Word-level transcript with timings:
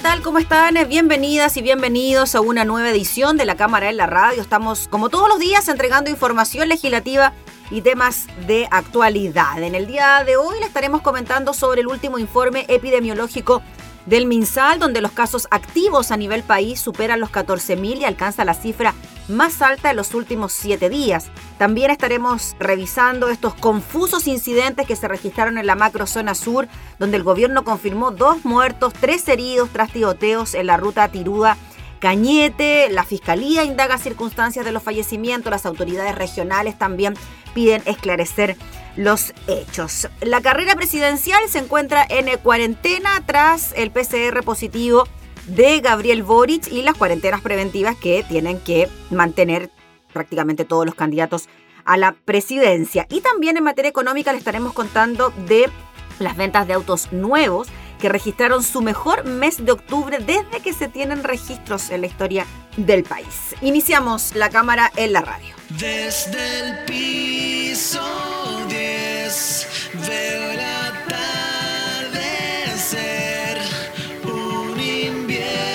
¿Qué 0.00 0.04
tal? 0.04 0.22
¿Cómo 0.22 0.38
están? 0.38 0.76
Bienvenidas 0.88 1.58
y 1.58 1.62
bienvenidos 1.62 2.34
a 2.34 2.40
una 2.40 2.64
nueva 2.64 2.88
edición 2.88 3.36
de 3.36 3.44
la 3.44 3.56
Cámara 3.56 3.90
en 3.90 3.98
la 3.98 4.06
Radio. 4.06 4.40
Estamos, 4.40 4.88
como 4.88 5.10
todos 5.10 5.28
los 5.28 5.38
días, 5.38 5.68
entregando 5.68 6.08
información 6.08 6.70
legislativa 6.70 7.34
y 7.70 7.82
temas 7.82 8.26
de 8.46 8.66
actualidad. 8.70 9.62
En 9.62 9.74
el 9.74 9.86
día 9.86 10.24
de 10.24 10.38
hoy 10.38 10.58
le 10.58 10.64
estaremos 10.64 11.02
comentando 11.02 11.52
sobre 11.52 11.82
el 11.82 11.88
último 11.88 12.18
informe 12.18 12.64
epidemiológico 12.68 13.60
del 14.06 14.24
MinSal, 14.24 14.78
donde 14.78 15.02
los 15.02 15.12
casos 15.12 15.46
activos 15.50 16.10
a 16.12 16.16
nivel 16.16 16.44
país 16.44 16.80
superan 16.80 17.20
los 17.20 17.30
14.000 17.30 17.98
y 17.98 18.04
alcanza 18.06 18.46
la 18.46 18.54
cifra 18.54 18.94
más 19.30 19.62
alta 19.62 19.88
de 19.88 19.94
los 19.94 20.14
últimos 20.14 20.52
siete 20.52 20.90
días. 20.90 21.30
También 21.58 21.90
estaremos 21.90 22.56
revisando 22.58 23.28
estos 23.28 23.54
confusos 23.54 24.26
incidentes 24.26 24.86
que 24.86 24.96
se 24.96 25.08
registraron 25.08 25.58
en 25.58 25.66
la 25.66 25.74
macrozona 25.74 26.34
sur, 26.34 26.68
donde 26.98 27.16
el 27.16 27.22
gobierno 27.22 27.64
confirmó 27.64 28.10
dos 28.10 28.44
muertos, 28.44 28.92
tres 28.92 29.26
heridos 29.28 29.70
tras 29.70 29.92
tiroteos 29.92 30.54
en 30.54 30.66
la 30.66 30.76
ruta 30.76 31.08
Tiruda. 31.08 31.56
Cañete, 32.00 32.88
la 32.90 33.04
fiscalía 33.04 33.62
indaga 33.62 33.98
circunstancias 33.98 34.64
de 34.64 34.72
los 34.72 34.82
fallecimientos, 34.82 35.50
las 35.50 35.66
autoridades 35.66 36.14
regionales 36.14 36.78
también 36.78 37.14
piden 37.54 37.82
esclarecer 37.84 38.56
los 38.96 39.34
hechos. 39.46 40.08
La 40.20 40.40
carrera 40.40 40.74
presidencial 40.74 41.40
se 41.48 41.58
encuentra 41.58 42.06
en 42.08 42.26
cuarentena 42.38 43.22
tras 43.26 43.72
el 43.76 43.90
PCR 43.90 44.42
positivo 44.44 45.06
de 45.46 45.80
Gabriel 45.80 46.22
Boric 46.22 46.68
y 46.68 46.82
las 46.82 46.96
cuarentenas 46.96 47.40
preventivas 47.40 47.96
que 47.96 48.24
tienen 48.28 48.60
que 48.60 48.88
mantener 49.10 49.70
prácticamente 50.12 50.64
todos 50.64 50.86
los 50.86 50.94
candidatos 50.94 51.48
a 51.84 51.96
la 51.96 52.12
presidencia. 52.12 53.06
Y 53.10 53.20
también 53.20 53.56
en 53.56 53.64
materia 53.64 53.88
económica 53.88 54.32
le 54.32 54.38
estaremos 54.38 54.72
contando 54.72 55.32
de 55.46 55.68
las 56.18 56.36
ventas 56.36 56.66
de 56.66 56.74
autos 56.74 57.12
nuevos 57.12 57.68
que 58.00 58.08
registraron 58.08 58.62
su 58.62 58.80
mejor 58.80 59.24
mes 59.24 59.64
de 59.64 59.72
octubre 59.72 60.18
desde 60.18 60.60
que 60.62 60.72
se 60.72 60.88
tienen 60.88 61.22
registros 61.22 61.90
en 61.90 62.00
la 62.00 62.06
historia 62.06 62.46
del 62.76 63.04
país. 63.04 63.54
Iniciamos 63.60 64.34
la 64.34 64.48
cámara 64.48 64.90
en 64.96 65.12
la 65.12 65.20
radio. 65.20 65.54
Desde 65.70 66.60
el 66.60 66.84
piso 66.86 68.00
10 68.68 69.68
veo 70.06 70.50
el 70.52 70.89
yeah. 75.40 75.69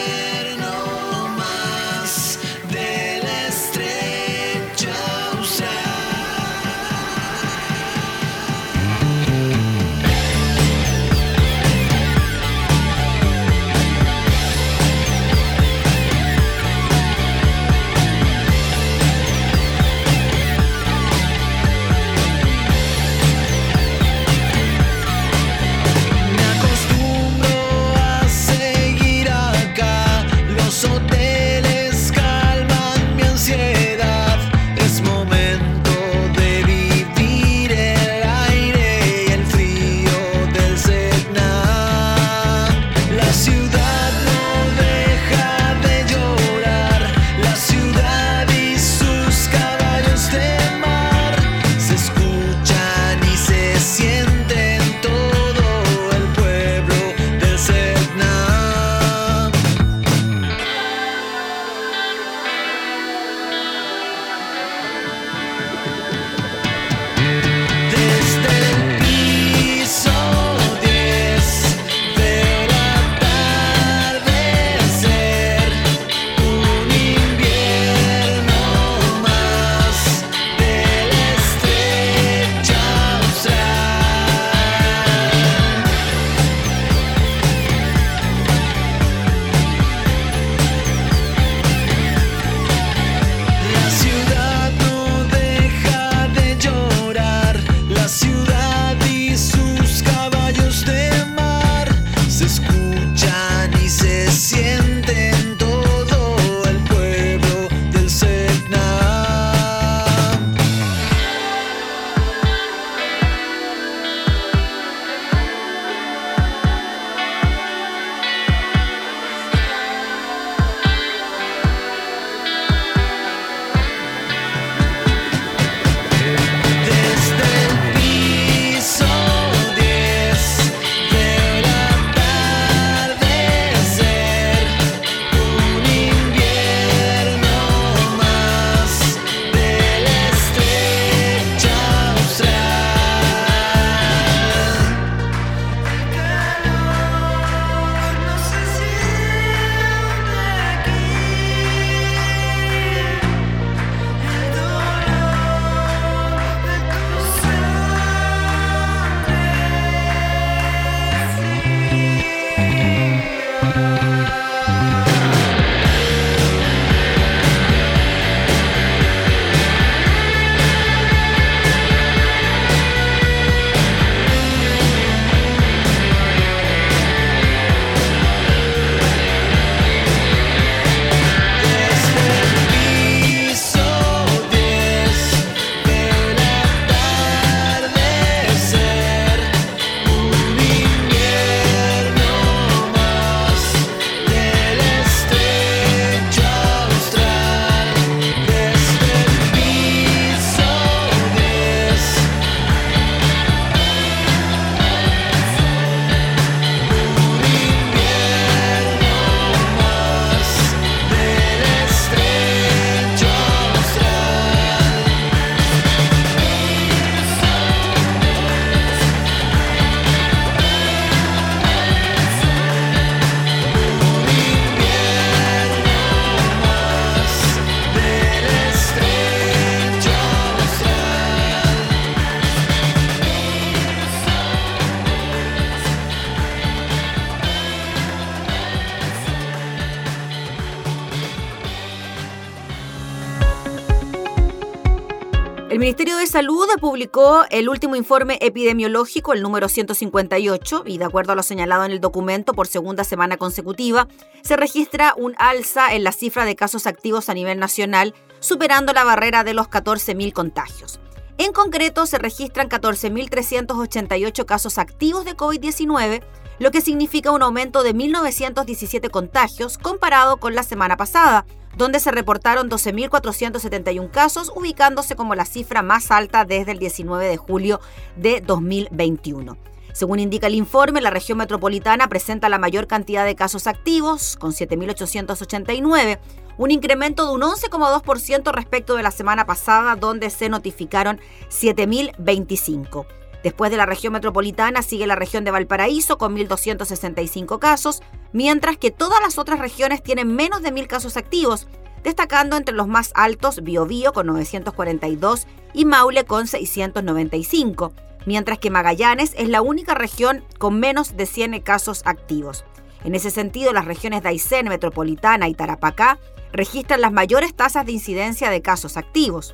Salud 246.36 246.68
publicó 246.82 247.46
el 247.50 247.70
último 247.70 247.96
informe 247.96 248.38
epidemiológico, 248.42 249.32
el 249.32 249.42
número 249.42 249.70
158, 249.70 250.84
y 250.86 250.98
de 250.98 251.06
acuerdo 251.06 251.32
a 251.32 251.36
lo 251.38 251.44
señalado 251.44 251.86
en 251.86 251.94
el 251.94 252.02
documento, 252.02 252.52
por 252.52 252.68
segunda 252.68 253.06
semana 253.06 253.38
consecutiva, 253.38 254.10
se 254.42 254.58
registra 254.58 255.14
un 255.16 255.34
alza 255.38 255.94
en 255.94 256.04
la 256.04 256.12
cifra 256.12 256.44
de 256.44 256.58
casos 256.58 256.88
activos 256.88 257.30
a 257.30 257.34
nivel 257.34 257.58
nacional, 257.58 258.14
superando 258.42 258.92
la 258.92 259.06
barrera 259.06 259.46
de 259.46 259.54
los 259.54 259.70
14.000 259.70 260.34
contagios. 260.34 261.00
En 261.38 261.54
concreto, 261.54 262.06
se 262.06 262.18
registran 262.18 262.68
14.388 262.68 264.44
casos 264.44 264.78
activos 264.78 265.24
de 265.24 265.38
COVID-19, 265.38 266.22
lo 266.60 266.72
que 266.72 266.82
significa 266.82 267.32
un 267.32 267.44
aumento 267.44 267.82
de 267.82 267.96
1.917 267.96 269.10
contagios 269.10 269.78
comparado 269.78 270.36
con 270.36 270.54
la 270.54 270.64
semana 270.64 270.98
pasada, 270.98 271.46
donde 271.78 272.00
se 272.00 272.12
reportaron 272.12 272.70
12.471 272.70 274.12
casos, 274.12 274.52
ubicándose 274.56 275.16
como 275.16 275.36
la 275.36 275.46
cifra 275.46 275.82
más 275.82 276.12
alta 276.12 276.46
desde 276.46 276.72
el 276.72 276.80
19 276.80 277.28
de 277.28 277.38
julio 277.38 277.80
de 278.16 278.42
2021. 278.42 279.58
Según 279.96 280.20
indica 280.20 280.48
el 280.48 280.56
informe, 280.56 281.00
la 281.00 281.10
región 281.10 281.38
metropolitana 281.38 282.10
presenta 282.10 282.50
la 282.50 282.58
mayor 282.58 282.86
cantidad 282.86 283.24
de 283.24 283.34
casos 283.34 283.66
activos, 283.66 284.36
con 284.36 284.52
7.889, 284.52 286.20
un 286.58 286.72
incremento 286.72 287.26
de 287.26 287.34
un 287.34 287.42
11,2% 287.42 288.52
respecto 288.52 288.96
de 288.96 289.04
la 289.04 289.12
semana 289.12 289.46
pasada, 289.46 289.96
donde 289.96 290.30
se 290.32 290.50
notificaron 290.50 291.22
7.025. 291.50 293.06
Después 293.46 293.70
de 293.70 293.78
la 293.78 293.86
región 293.86 294.12
metropolitana 294.12 294.82
sigue 294.82 295.06
la 295.06 295.14
región 295.14 295.44
de 295.44 295.52
Valparaíso 295.52 296.18
con 296.18 296.36
1.265 296.36 297.60
casos, 297.60 298.02
mientras 298.34 298.76
que 298.76 298.90
todas 298.90 299.22
las 299.22 299.38
otras 299.38 299.60
regiones 299.60 300.02
tienen 300.02 300.36
menos 300.36 300.64
de 300.64 300.74
1.000 300.74 300.88
casos 300.88 301.16
activos, 301.16 301.68
destacando 302.04 302.58
entre 302.58 302.74
los 302.74 302.88
más 302.88 303.12
altos 303.14 303.62
Biobío 303.62 304.14
con 304.14 304.26
942 304.26 305.46
y 305.76 305.86
Maule 305.86 306.26
con 306.26 306.48
695, 306.48 307.94
mientras 308.26 308.58
que 308.58 308.72
Magallanes 308.72 309.36
es 309.38 309.48
la 309.48 309.62
única 309.62 309.94
región 309.94 310.44
con 310.58 310.80
menos 310.80 311.16
de 311.16 311.28
100 311.28 311.62
casos 311.62 312.02
activos. 312.06 312.66
En 313.04 313.14
ese 313.14 313.30
sentido, 313.30 313.74
las 313.74 313.86
regiones 313.86 314.24
de 314.24 314.30
Aysén, 314.30 314.70
Metropolitana 314.70 315.48
y 315.50 315.54
Tarapacá 315.54 316.18
registran 316.52 317.00
las 317.00 317.12
mayores 317.12 317.54
tasas 317.54 317.86
de 317.86 317.92
incidencia 317.92 318.50
de 318.50 318.64
casos 318.64 318.98
activos. 318.98 319.54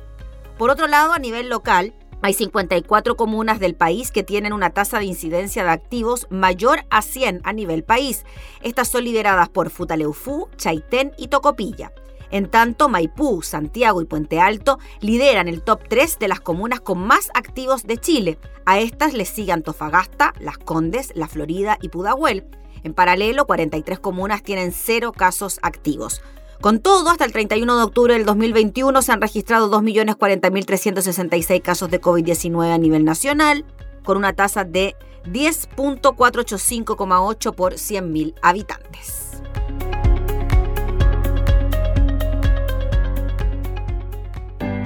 Por 0.56 0.70
otro 0.70 0.86
lado, 0.86 1.12
a 1.12 1.18
nivel 1.18 1.50
local, 1.50 1.92
hay 2.22 2.34
54 2.34 3.16
comunas 3.16 3.58
del 3.58 3.74
país 3.74 4.12
que 4.12 4.22
tienen 4.22 4.52
una 4.52 4.70
tasa 4.70 5.00
de 5.00 5.06
incidencia 5.06 5.64
de 5.64 5.70
activos 5.70 6.28
mayor 6.30 6.84
a 6.88 7.02
100 7.02 7.40
a 7.42 7.52
nivel 7.52 7.82
país. 7.82 8.24
Estas 8.62 8.88
son 8.88 9.04
lideradas 9.04 9.48
por 9.48 9.70
Futaleufú, 9.70 10.48
Chaitén 10.56 11.12
y 11.18 11.28
Tocopilla. 11.28 11.92
En 12.30 12.48
tanto, 12.48 12.88
Maipú, 12.88 13.42
Santiago 13.42 14.00
y 14.00 14.06
Puente 14.06 14.40
Alto 14.40 14.78
lideran 15.00 15.48
el 15.48 15.62
top 15.62 15.82
3 15.88 16.18
de 16.18 16.28
las 16.28 16.40
comunas 16.40 16.80
con 16.80 16.98
más 16.98 17.28
activos 17.34 17.82
de 17.82 17.98
Chile. 17.98 18.38
A 18.64 18.78
estas 18.78 19.12
les 19.12 19.28
siguen 19.28 19.56
Antofagasta, 19.56 20.32
Las 20.40 20.56
Condes, 20.58 21.12
La 21.14 21.28
Florida 21.28 21.76
y 21.82 21.88
Pudahuel. 21.88 22.46
En 22.84 22.94
paralelo, 22.94 23.46
43 23.46 23.98
comunas 23.98 24.42
tienen 24.42 24.72
cero 24.72 25.12
casos 25.12 25.58
activos. 25.60 26.22
Con 26.62 26.78
todo, 26.78 27.10
hasta 27.10 27.24
el 27.24 27.32
31 27.32 27.76
de 27.76 27.82
octubre 27.82 28.14
del 28.14 28.24
2021 28.24 29.02
se 29.02 29.10
han 29.10 29.20
registrado 29.20 29.68
2.040.366 29.68 31.60
casos 31.60 31.90
de 31.90 32.00
COVID-19 32.00 32.72
a 32.72 32.78
nivel 32.78 33.04
nacional, 33.04 33.64
con 34.04 34.16
una 34.16 34.32
tasa 34.32 34.62
de 34.62 34.94
10.485,8 35.24 37.54
por 37.56 37.72
100.000 37.72 38.34
habitantes. 38.42 39.42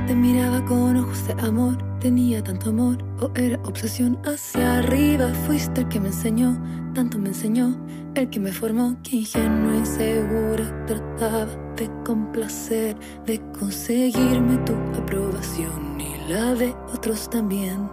Te 0.06 0.14
miraba 0.14 0.64
con 0.64 0.96
ojos 0.96 1.26
de 1.26 1.34
amor, 1.46 1.76
tenía 2.00 2.42
tanto 2.42 2.70
amor, 2.70 2.96
o 3.20 3.30
era 3.34 3.60
obsesión 3.64 4.18
hacia 4.24 4.78
arriba. 4.78 5.30
Fuiste 5.46 5.82
el 5.82 5.88
que 5.88 6.00
me 6.00 6.08
enseñó, 6.08 6.58
tanto 6.94 7.18
me 7.18 7.28
enseñó, 7.28 7.76
el 8.16 8.30
que 8.30 8.40
me 8.40 8.52
formó, 8.52 8.96
que 9.02 9.16
ingenuo 9.16 9.82
y 9.82 9.84
segura 9.84 10.86
trataba 10.86 11.46
de 11.76 11.90
complacer, 12.04 12.96
de 13.26 13.40
conseguirme 13.58 14.56
tu 14.58 14.72
aprobación 14.98 16.00
y 16.00 16.30
la 16.30 16.54
de 16.54 16.74
otros 16.94 17.28
también. 17.28 17.90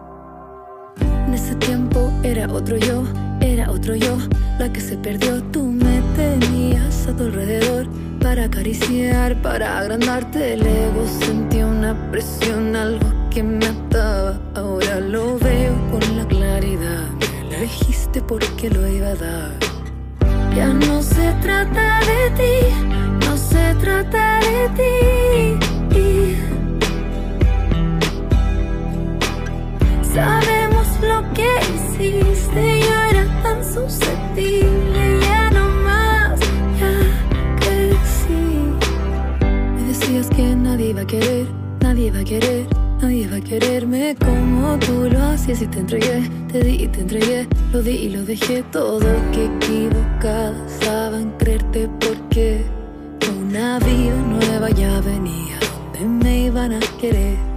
En 1.28 1.34
ese 1.34 1.56
tiempo 1.56 2.12
era 2.24 2.48
otro 2.52 2.78
yo, 2.78 3.04
era 3.42 3.70
otro 3.70 3.96
yo, 3.96 4.18
la 4.60 4.72
que 4.72 4.80
se 4.80 4.98
perdió. 4.98 5.44
Tú 5.52 5.64
me 5.64 6.02
tenías 6.16 7.08
a 7.08 7.16
tu 7.18 7.24
alrededor 7.24 7.88
para 8.22 8.46
acariciar, 8.46 9.42
para 9.42 9.80
agrandarte 9.80 10.54
el 10.54 10.66
ego. 10.66 11.06
Sentí 11.20 11.62
una 11.64 12.12
presión, 12.12 12.76
algo 12.76 13.08
que 13.30 13.44
me 13.44 13.66
ataba. 13.66 14.40
Ahora 14.56 15.00
lo 15.02 15.38
veo 15.40 15.74
con 15.92 16.18
la 16.18 16.26
claridad. 16.28 17.10
Me 17.50 17.58
elegiste 17.58 18.22
porque 18.22 18.70
lo 18.70 18.88
iba 18.88 19.08
a 19.08 19.16
dar. 19.16 19.83
Ya 20.56 20.68
no 20.68 21.02
se 21.02 21.34
trata 21.42 22.00
de 22.02 22.30
ti 22.38 22.94
se 23.54 23.76
trata 23.76 24.40
de 24.48 24.60
ti. 24.78 24.94
Sabemos 30.14 30.88
lo 31.10 31.18
que 31.34 31.50
hiciste, 31.74 32.64
yo 32.88 32.96
era 33.12 33.26
tan 33.44 33.60
susceptible, 33.76 35.04
ya 35.28 35.50
no 35.56 35.66
más, 35.88 36.40
ya 36.80 36.94
crecí. 37.64 38.46
Me 39.76 39.82
decías 39.90 40.28
que 40.30 40.56
nadie 40.56 40.90
iba 40.90 41.02
a 41.02 41.08
querer, 41.08 41.48
nadie 41.82 42.08
iba 42.08 42.20
a 42.20 42.24
querer. 42.24 42.84
Nadie 43.04 43.28
va 43.28 43.36
a 43.36 43.42
quererme 43.42 44.16
como 44.18 44.80
tú 44.80 45.10
lo 45.12 45.23
hacías 45.44 45.62
y 45.62 45.68
te 45.68 45.80
entregué, 45.80 46.30
te 46.54 46.64
di 46.64 46.84
y 46.84 46.88
te 46.88 47.02
entregué, 47.02 47.48
lo 47.74 47.84
di 47.84 47.92
y 47.92 48.10
lo 48.10 48.24
dejé 48.24 48.64
todo 48.72 49.06
que 49.34 49.46
equivocada 49.46 50.56
estaba 50.66 51.20
en 51.20 51.32
creerte 51.32 51.90
porque 52.00 52.64
una 53.42 53.78
vida 53.80 54.16
nueva 54.26 54.70
ya 54.70 55.02
venía 55.02 55.60
donde 55.92 56.24
me 56.24 56.46
iban 56.46 56.72
a 56.72 56.80
querer. 57.02 57.53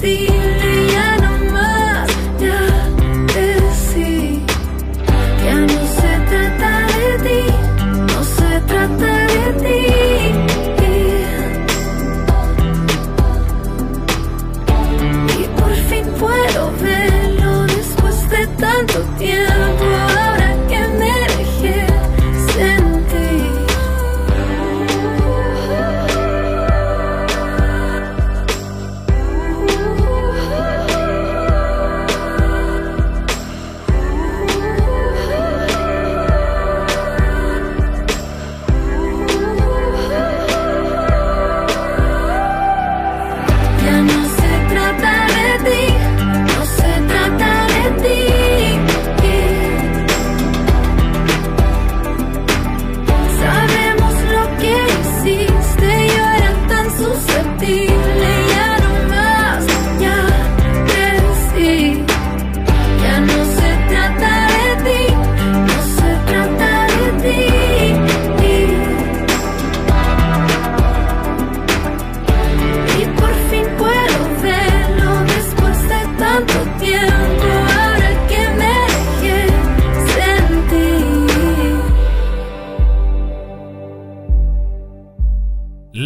believe 0.00 0.79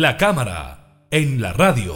La 0.05 0.19
cámara 0.19 1.07
en 1.11 1.41
la 1.41 1.55
radio. 1.55 1.95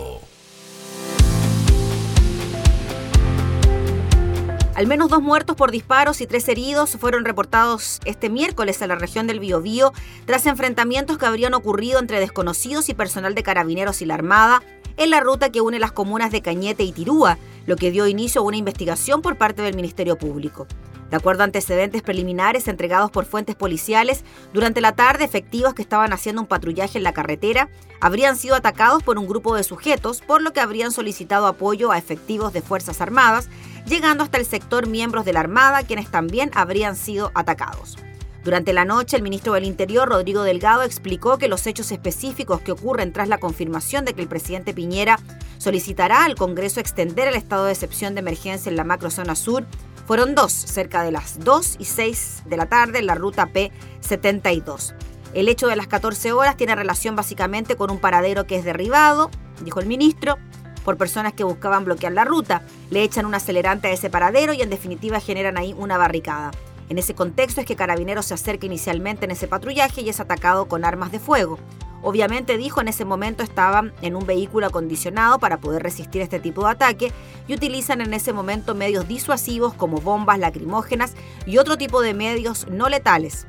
Al 4.75 4.87
menos 4.87 5.11
dos 5.11 5.21
muertos 5.21 5.57
por 5.57 5.71
disparos 5.71 6.23
y 6.23 6.27
tres 6.27 6.49
heridos 6.49 6.97
fueron 6.99 7.27
reportados 7.27 8.01
este 8.07 8.31
miércoles 8.31 8.81
en 8.81 8.89
la 8.89 8.95
región 8.95 9.27
del 9.27 9.41
Biobío 9.41 9.93
tras 10.25 10.47
enfrentamientos 10.47 11.19
que 11.19 11.27
habrían 11.27 11.53
ocurrido 11.53 11.99
entre 11.99 12.19
desconocidos 12.19 12.89
y 12.89 12.95
personal 12.95 13.35
de 13.35 13.43
carabineros 13.43 14.01
y 14.01 14.07
la 14.07 14.15
Armada 14.15 14.63
en 14.97 15.11
la 15.11 15.21
ruta 15.21 15.53
que 15.53 15.61
une 15.61 15.79
las 15.79 15.93
comunas 15.93 16.31
de 16.31 16.41
Cañete 16.41 16.85
y 16.85 16.93
Tirúa, 16.93 17.37
lo 17.67 17.77
que 17.77 17.91
dio 17.91 18.07
inicio 18.07 18.41
a 18.41 18.45
una 18.45 18.57
investigación 18.57 19.21
por 19.21 19.37
parte 19.37 19.61
del 19.61 19.77
Ministerio 19.77 20.17
Público. 20.17 20.67
De 21.11 21.17
acuerdo 21.17 21.43
a 21.43 21.45
antecedentes 21.45 22.03
preliminares 22.03 22.69
entregados 22.69 23.11
por 23.11 23.25
fuentes 23.25 23.57
policiales, 23.57 24.25
durante 24.53 24.83
la 24.83 24.93
tarde 24.93 25.25
efectivos 25.25 25.73
que 25.73 25.83
estaban 25.83 26.13
haciendo 26.13 26.43
un 26.43 26.49
patrullaje 26.49 26.99
en 26.99 27.05
la 27.05 27.15
carretera 27.15 27.71
habrían 28.01 28.37
sido 28.37 28.55
atacados 28.55 29.03
por 29.03 29.19
un 29.19 29.27
grupo 29.27 29.57
de 29.57 29.65
sujetos, 29.65 30.21
por 30.21 30.43
lo 30.43 30.53
que 30.53 30.61
habrían 30.61 30.93
solicitado 30.93 31.47
apoyo 31.47 31.91
a 31.91 31.99
efectivos 31.99 32.53
de 32.53 32.63
Fuerzas 32.63 33.01
Armadas, 33.01 33.49
llegando 33.87 34.23
hasta 34.23 34.39
el 34.39 34.45
sector 34.45 34.87
miembros 34.87 35.25
de 35.25 35.33
la 35.33 35.41
Armada, 35.41 35.83
quienes 35.83 36.11
también 36.11 36.51
habrían 36.55 36.95
sido 36.95 37.33
atacados. 37.35 37.97
Durante 38.45 38.73
la 38.73 38.85
noche, 38.85 39.17
el 39.17 39.23
ministro 39.23 39.55
del 39.55 39.65
Interior, 39.65 40.09
Rodrigo 40.09 40.43
Delgado, 40.43 40.83
explicó 40.83 41.39
que 41.39 41.49
los 41.49 41.67
hechos 41.67 41.91
específicos 41.91 42.61
que 42.61 42.73
ocurren 42.73 43.13
tras 43.13 43.29
la 43.29 43.39
confirmación 43.39 44.05
de 44.05 44.15
que 44.15 44.23
el 44.23 44.29
presidente 44.29 44.73
Piñera 44.73 45.19
solicitará 45.59 46.25
al 46.25 46.37
Congreso 46.37 46.81
extender 46.81 47.29
el 47.29 47.35
estado 47.35 47.65
de 47.65 47.73
excepción 47.73 48.15
de 48.15 48.21
emergencia 48.21 48.71
en 48.71 48.77
la 48.77 48.85
macrozona 48.85 49.35
sur 49.35 49.67
fueron 50.09 50.35
dos, 50.35 50.55
cerca 50.55 51.03
de 51.03 51.13
las 51.13 51.39
2 51.45 51.77
y 51.81 51.85
6 51.85 52.45
de 52.47 52.57
la 52.57 52.65
tarde 52.65 52.99
en 52.99 53.07
la 53.07 53.15
ruta 53.15 53.51
P72. 53.53 54.95
El 55.35 55.49
hecho 55.49 55.67
de 55.67 55.77
las 55.77 55.87
14 55.87 56.33
horas 56.33 56.57
tiene 56.57 56.75
relación 56.75 57.15
básicamente 57.15 57.77
con 57.77 57.91
un 57.91 57.99
paradero 57.99 58.47
que 58.47 58.57
es 58.57 58.65
derribado, 58.65 59.31
dijo 59.63 59.81
el 59.81 59.87
ministro, 59.87 60.39
por 60.83 60.97
personas 60.97 61.35
que 61.35 61.45
buscaban 61.45 61.85
bloquear 61.85 62.15
la 62.15 62.25
ruta. 62.25 62.63
Le 62.89 63.03
echan 63.03 63.27
un 63.27 63.35
acelerante 63.35 63.89
a 63.89 63.93
ese 63.93 64.09
paradero 64.09 64.55
y 64.55 64.63
en 64.63 64.71
definitiva 64.71 65.21
generan 65.21 65.59
ahí 65.59 65.75
una 65.77 65.99
barricada. 65.99 66.53
En 66.89 66.99
ese 66.99 67.15
contexto 67.15 67.61
es 67.61 67.67
que 67.67 67.77
Carabineros 67.77 68.27
se 68.27 68.35
acerca 68.35 68.67
inicialmente 68.67 69.27
en 69.27 69.31
ese 69.31 69.49
patrullaje 69.49 70.01
y 70.01 70.09
es 70.09 70.21
atacado 70.21 70.69
con 70.69 70.85
armas 70.85 71.13
de 71.13 71.19
fuego. 71.19 71.59
Obviamente 72.03 72.57
dijo 72.57 72.81
en 72.81 72.89
ese 72.89 73.05
momento 73.05 73.43
estaban 73.43 73.93
en 74.03 74.15
un 74.15 74.25
vehículo 74.25 74.67
acondicionado 74.67 75.39
para 75.39 75.59
poder 75.59 75.83
resistir 75.83 76.23
este 76.23 76.39
tipo 76.39 76.65
de 76.65 76.71
ataque 76.71 77.13
y 77.49 77.55
utilizan 77.55 78.01
en 78.01 78.15
ese 78.15 78.33
momento 78.33 78.75
medios 78.75 79.09
disuasivos 79.09 79.75
como 79.75 80.01
bombas 80.01 80.39
lacrimógenas 80.39 81.15
y 81.45 81.59
otro 81.59 81.77
tipo 81.77 82.01
de 82.01 82.15
medios 82.15 82.69
no 82.69 82.89
letales. 82.89 83.47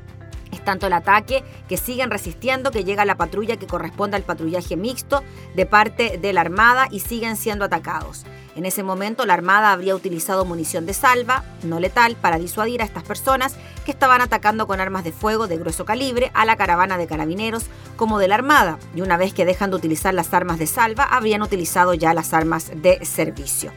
Es 0.50 0.64
tanto 0.64 0.88
el 0.88 0.92
ataque 0.92 1.44
que 1.68 1.76
siguen 1.76 2.10
resistiendo 2.10 2.72
que 2.72 2.82
llega 2.82 3.04
la 3.04 3.16
patrulla 3.16 3.56
que 3.56 3.68
corresponde 3.68 4.16
al 4.16 4.24
patrullaje 4.24 4.76
mixto 4.76 5.22
de 5.54 5.64
parte 5.64 6.18
de 6.18 6.32
la 6.32 6.40
Armada 6.40 6.88
y 6.90 7.00
siguen 7.00 7.36
siendo 7.36 7.64
atacados. 7.64 8.24
En 8.60 8.66
ese 8.66 8.82
momento 8.82 9.24
la 9.24 9.32
Armada 9.32 9.72
habría 9.72 9.94
utilizado 9.94 10.44
munición 10.44 10.84
de 10.84 10.92
salva, 10.92 11.44
no 11.62 11.80
letal, 11.80 12.14
para 12.14 12.38
disuadir 12.38 12.82
a 12.82 12.84
estas 12.84 13.02
personas 13.02 13.56
que 13.86 13.90
estaban 13.90 14.20
atacando 14.20 14.66
con 14.66 14.80
armas 14.80 15.02
de 15.02 15.12
fuego 15.12 15.46
de 15.46 15.56
grueso 15.56 15.86
calibre 15.86 16.30
a 16.34 16.44
la 16.44 16.56
caravana 16.56 16.98
de 16.98 17.06
carabineros 17.06 17.64
como 17.96 18.18
de 18.18 18.28
la 18.28 18.34
Armada, 18.34 18.78
y 18.94 19.00
una 19.00 19.16
vez 19.16 19.32
que 19.32 19.46
dejan 19.46 19.70
de 19.70 19.76
utilizar 19.76 20.12
las 20.12 20.34
armas 20.34 20.58
de 20.58 20.66
salva, 20.66 21.04
habrían 21.04 21.40
utilizado 21.40 21.94
ya 21.94 22.12
las 22.12 22.34
armas 22.34 22.70
de 22.74 23.02
servicio. 23.02 23.72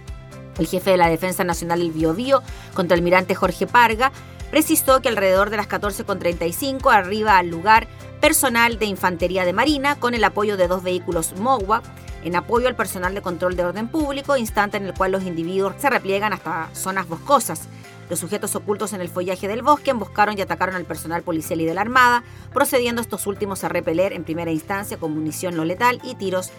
El 0.59 0.67
jefe 0.67 0.91
de 0.91 0.97
la 0.97 1.07
Defensa 1.07 1.45
Nacional 1.45 1.79
del 1.79 1.93
Biobío, 1.93 2.43
contraalmirante 2.73 3.35
Jorge 3.35 3.67
Parga, 3.67 4.11
precisó 4.51 5.01
que 5.01 5.07
alrededor 5.07 5.49
de 5.49 5.55
las 5.55 5.69
14.35 5.69 6.93
arriba 6.93 7.37
al 7.37 7.47
lugar 7.47 7.87
personal 8.19 8.77
de 8.79 8.87
Infantería 8.87 9.45
de 9.45 9.53
Marina 9.53 9.97
con 9.97 10.13
el 10.13 10.25
apoyo 10.25 10.57
de 10.57 10.67
dos 10.67 10.83
vehículos 10.83 11.35
MOWA 11.37 11.81
en 12.23 12.35
apoyo 12.35 12.67
al 12.67 12.75
personal 12.75 13.13
de 13.13 13.21
control 13.21 13.55
de 13.55 13.65
orden 13.65 13.87
público, 13.87 14.37
instante 14.37 14.77
en 14.77 14.85
el 14.85 14.93
cual 14.93 15.11
los 15.11 15.23
individuos 15.23 15.75
se 15.77 15.89
repliegan 15.89 16.33
hasta 16.33 16.69
zonas 16.73 17.07
boscosas. 17.07 17.67
Los 18.09 18.19
sujetos 18.19 18.55
ocultos 18.55 18.93
en 18.93 19.01
el 19.01 19.09
follaje 19.09 19.47
del 19.47 19.61
bosque 19.61 19.91
emboscaron 19.91 20.37
y 20.37 20.41
atacaron 20.41 20.75
al 20.75 20.85
personal 20.85 21.23
policial 21.23 21.61
y 21.61 21.65
de 21.65 21.73
la 21.73 21.81
Armada, 21.81 22.23
procediendo 22.53 23.01
estos 23.01 23.27
últimos 23.27 23.63
a 23.63 23.69
repeler 23.69 24.13
en 24.13 24.23
primera 24.23 24.51
instancia 24.51 24.97
con 24.97 25.13
munición 25.13 25.55
no 25.55 25.65
letal 25.65 25.99
y 26.03 26.15
tiros 26.15 26.51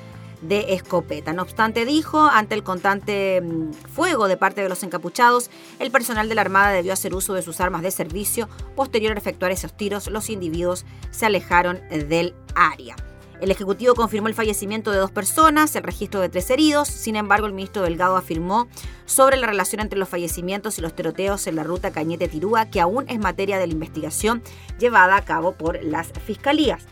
de 0.42 0.74
escopeta. 0.74 1.32
No 1.32 1.42
obstante, 1.42 1.84
dijo, 1.84 2.20
ante 2.20 2.54
el 2.54 2.62
constante 2.62 3.40
mm, 3.40 3.72
fuego 3.72 4.28
de 4.28 4.36
parte 4.36 4.62
de 4.62 4.68
los 4.68 4.82
encapuchados, 4.82 5.50
el 5.78 5.90
personal 5.90 6.28
de 6.28 6.34
la 6.34 6.42
Armada 6.42 6.72
debió 6.72 6.92
hacer 6.92 7.14
uso 7.14 7.34
de 7.34 7.42
sus 7.42 7.60
armas 7.60 7.82
de 7.82 7.90
servicio. 7.90 8.48
Posterior 8.76 9.16
a 9.16 9.18
efectuar 9.18 9.52
esos 9.52 9.76
tiros, 9.76 10.08
los 10.08 10.30
individuos 10.30 10.84
se 11.10 11.26
alejaron 11.26 11.80
del 11.88 12.34
área. 12.54 12.96
El 13.44 13.50
Ejecutivo 13.50 13.94
confirmó 13.94 14.28
el 14.28 14.34
fallecimiento 14.34 14.90
de 14.90 14.96
dos 14.96 15.10
personas, 15.10 15.76
el 15.76 15.82
registro 15.82 16.22
de 16.22 16.30
tres 16.30 16.48
heridos. 16.48 16.88
Sin 16.88 17.14
embargo, 17.14 17.46
el 17.46 17.52
ministro 17.52 17.82
Delgado 17.82 18.16
afirmó 18.16 18.68
sobre 19.04 19.36
la 19.36 19.46
relación 19.46 19.82
entre 19.82 19.98
los 19.98 20.08
fallecimientos 20.08 20.78
y 20.78 20.80
los 20.80 20.96
tiroteos 20.96 21.46
en 21.46 21.56
la 21.56 21.62
ruta 21.62 21.92
Cañete-Tirúa, 21.92 22.70
que 22.70 22.80
aún 22.80 23.04
es 23.06 23.18
materia 23.18 23.58
de 23.58 23.66
la 23.66 23.74
investigación 23.74 24.42
llevada 24.78 25.18
a 25.18 25.26
cabo 25.26 25.52
por 25.52 25.84
las 25.84 26.10
fiscalías. 26.24 26.86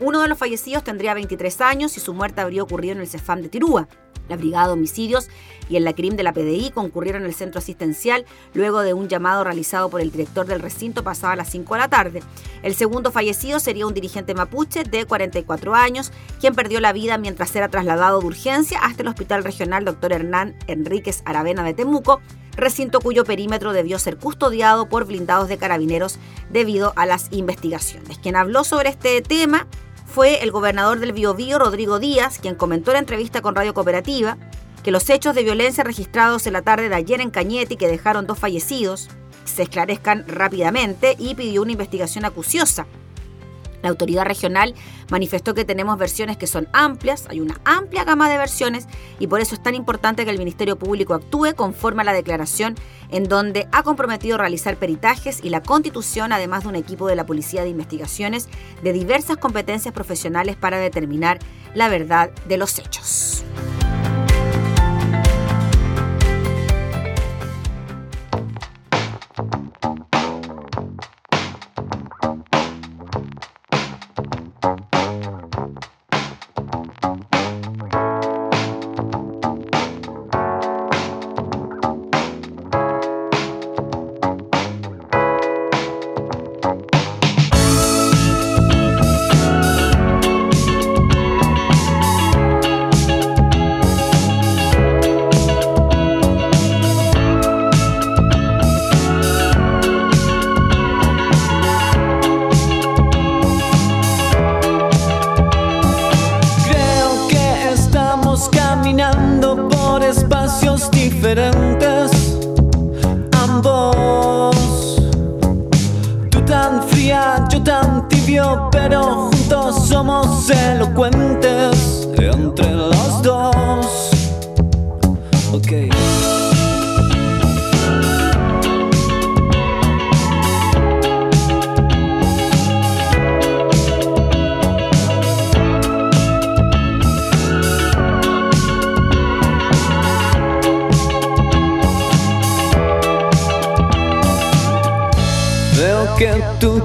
Uno 0.00 0.22
de 0.22 0.28
los 0.28 0.38
fallecidos 0.38 0.82
tendría 0.82 1.12
23 1.12 1.60
años 1.60 1.94
y 1.98 2.00
su 2.00 2.14
muerte 2.14 2.40
habría 2.40 2.62
ocurrido 2.62 2.94
en 2.94 3.02
el 3.02 3.06
Cefam 3.06 3.42
de 3.42 3.50
Tirúa. 3.50 3.86
La 4.28 4.36
Brigada 4.36 4.68
de 4.68 4.72
Homicidios 4.74 5.28
y 5.68 5.76
el 5.76 5.84
LACRIM 5.84 6.16
de 6.16 6.22
la 6.22 6.32
PDI 6.32 6.70
concurrieron 6.70 7.24
al 7.24 7.34
centro 7.34 7.58
asistencial 7.58 8.24
luego 8.54 8.80
de 8.80 8.94
un 8.94 9.08
llamado 9.08 9.44
realizado 9.44 9.88
por 9.88 10.00
el 10.00 10.10
director 10.10 10.46
del 10.46 10.60
recinto 10.60 11.04
pasada 11.04 11.36
las 11.36 11.50
5 11.50 11.74
de 11.74 11.80
la 11.80 11.88
tarde. 11.88 12.22
El 12.62 12.74
segundo 12.74 13.10
fallecido 13.10 13.60
sería 13.60 13.86
un 13.86 13.94
dirigente 13.94 14.34
mapuche 14.34 14.84
de 14.84 15.04
44 15.04 15.74
años, 15.74 16.12
quien 16.40 16.54
perdió 16.54 16.80
la 16.80 16.92
vida 16.92 17.18
mientras 17.18 17.54
era 17.54 17.68
trasladado 17.68 18.20
de 18.20 18.26
urgencia 18.26 18.80
hasta 18.80 19.02
el 19.02 19.08
Hospital 19.08 19.44
Regional 19.44 19.84
Dr. 19.84 20.12
Hernán 20.12 20.56
Enríquez 20.66 21.22
Aravena 21.24 21.62
de 21.64 21.74
Temuco, 21.74 22.20
recinto 22.56 23.00
cuyo 23.00 23.24
perímetro 23.24 23.72
debió 23.72 23.98
ser 23.98 24.16
custodiado 24.16 24.88
por 24.88 25.06
blindados 25.06 25.48
de 25.48 25.58
carabineros 25.58 26.18
debido 26.50 26.92
a 26.96 27.06
las 27.06 27.28
investigaciones. 27.30 28.18
Quien 28.18 28.36
habló 28.36 28.64
sobre 28.64 28.88
este 28.90 29.22
tema 29.22 29.66
fue 30.18 30.42
el 30.42 30.50
gobernador 30.50 30.98
del 30.98 31.12
Biobío, 31.12 31.60
Rodrigo 31.60 32.00
Díaz, 32.00 32.40
quien 32.40 32.56
comentó 32.56 32.90
en 32.90 32.94
la 32.94 32.98
entrevista 32.98 33.40
con 33.40 33.54
Radio 33.54 33.72
Cooperativa 33.72 34.36
que 34.82 34.90
los 34.90 35.08
hechos 35.10 35.32
de 35.36 35.44
violencia 35.44 35.84
registrados 35.84 36.44
en 36.48 36.54
la 36.54 36.62
tarde 36.62 36.88
de 36.88 36.96
ayer 36.96 37.20
en 37.20 37.30
Cañete 37.30 37.76
que 37.76 37.86
dejaron 37.86 38.26
dos 38.26 38.36
fallecidos 38.36 39.10
se 39.44 39.62
esclarezcan 39.62 40.24
rápidamente 40.26 41.14
y 41.20 41.36
pidió 41.36 41.62
una 41.62 41.70
investigación 41.70 42.24
acuciosa 42.24 42.88
la 43.82 43.88
autoridad 43.90 44.24
regional 44.24 44.74
manifestó 45.10 45.54
que 45.54 45.64
tenemos 45.64 45.98
versiones 45.98 46.36
que 46.36 46.46
son 46.46 46.68
amplias, 46.72 47.26
hay 47.28 47.40
una 47.40 47.60
amplia 47.64 48.04
gama 48.04 48.28
de 48.28 48.38
versiones 48.38 48.86
y 49.18 49.26
por 49.26 49.40
eso 49.40 49.54
es 49.54 49.62
tan 49.62 49.74
importante 49.74 50.24
que 50.24 50.30
el 50.30 50.38
Ministerio 50.38 50.78
Público 50.78 51.14
actúe 51.14 51.54
conforme 51.56 52.02
a 52.02 52.04
la 52.04 52.12
declaración 52.12 52.74
en 53.10 53.24
donde 53.24 53.68
ha 53.72 53.82
comprometido 53.82 54.38
realizar 54.38 54.76
peritajes 54.76 55.40
y 55.42 55.50
la 55.50 55.62
constitución, 55.62 56.32
además 56.32 56.64
de 56.64 56.70
un 56.70 56.76
equipo 56.76 57.08
de 57.08 57.16
la 57.16 57.26
Policía 57.26 57.62
de 57.62 57.70
Investigaciones 57.70 58.48
de 58.82 58.92
diversas 58.92 59.36
competencias 59.36 59.94
profesionales 59.94 60.56
para 60.56 60.78
determinar 60.78 61.38
la 61.74 61.88
verdad 61.88 62.30
de 62.46 62.56
los 62.56 62.78
hechos. 62.78 63.44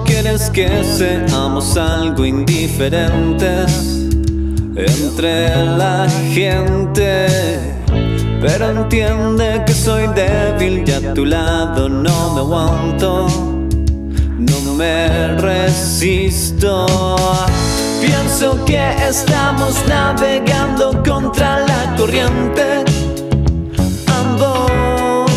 Quieres 0.06 0.50
que 0.52 0.84
seamos 0.84 1.76
algo 1.76 2.24
indiferentes 2.24 4.08
entre 4.76 5.66
la 5.66 6.08
gente. 6.32 7.28
Pero 8.42 8.70
entiende 8.70 9.64
que 9.66 9.74
soy 9.74 10.08
débil 10.14 10.84
y 10.86 10.92
a 10.92 11.14
tu 11.14 11.26
lado 11.26 11.90
no 11.90 12.34
me 12.34 12.42
aguanto, 12.42 13.28
no 14.38 14.74
me 14.76 15.36
resisto. 15.38 16.86
Pienso 18.02 18.64
que 18.66 18.80
estamos 19.10 19.76
navegando 19.88 21.02
contra 21.04 21.60
la 21.60 21.96
corriente. 21.98 22.84
Ambos, 24.08 25.32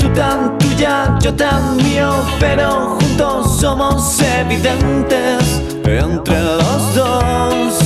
tú 0.00 0.08
tan 0.14 0.55
tuya, 0.76 1.18
yo 1.20 1.34
mío, 1.82 2.10
pero 2.38 2.96
juntos 3.00 3.60
somos 3.60 4.20
evidentes 4.20 5.62
entre 5.84 6.40
los 6.42 6.94
dos. 6.94 7.85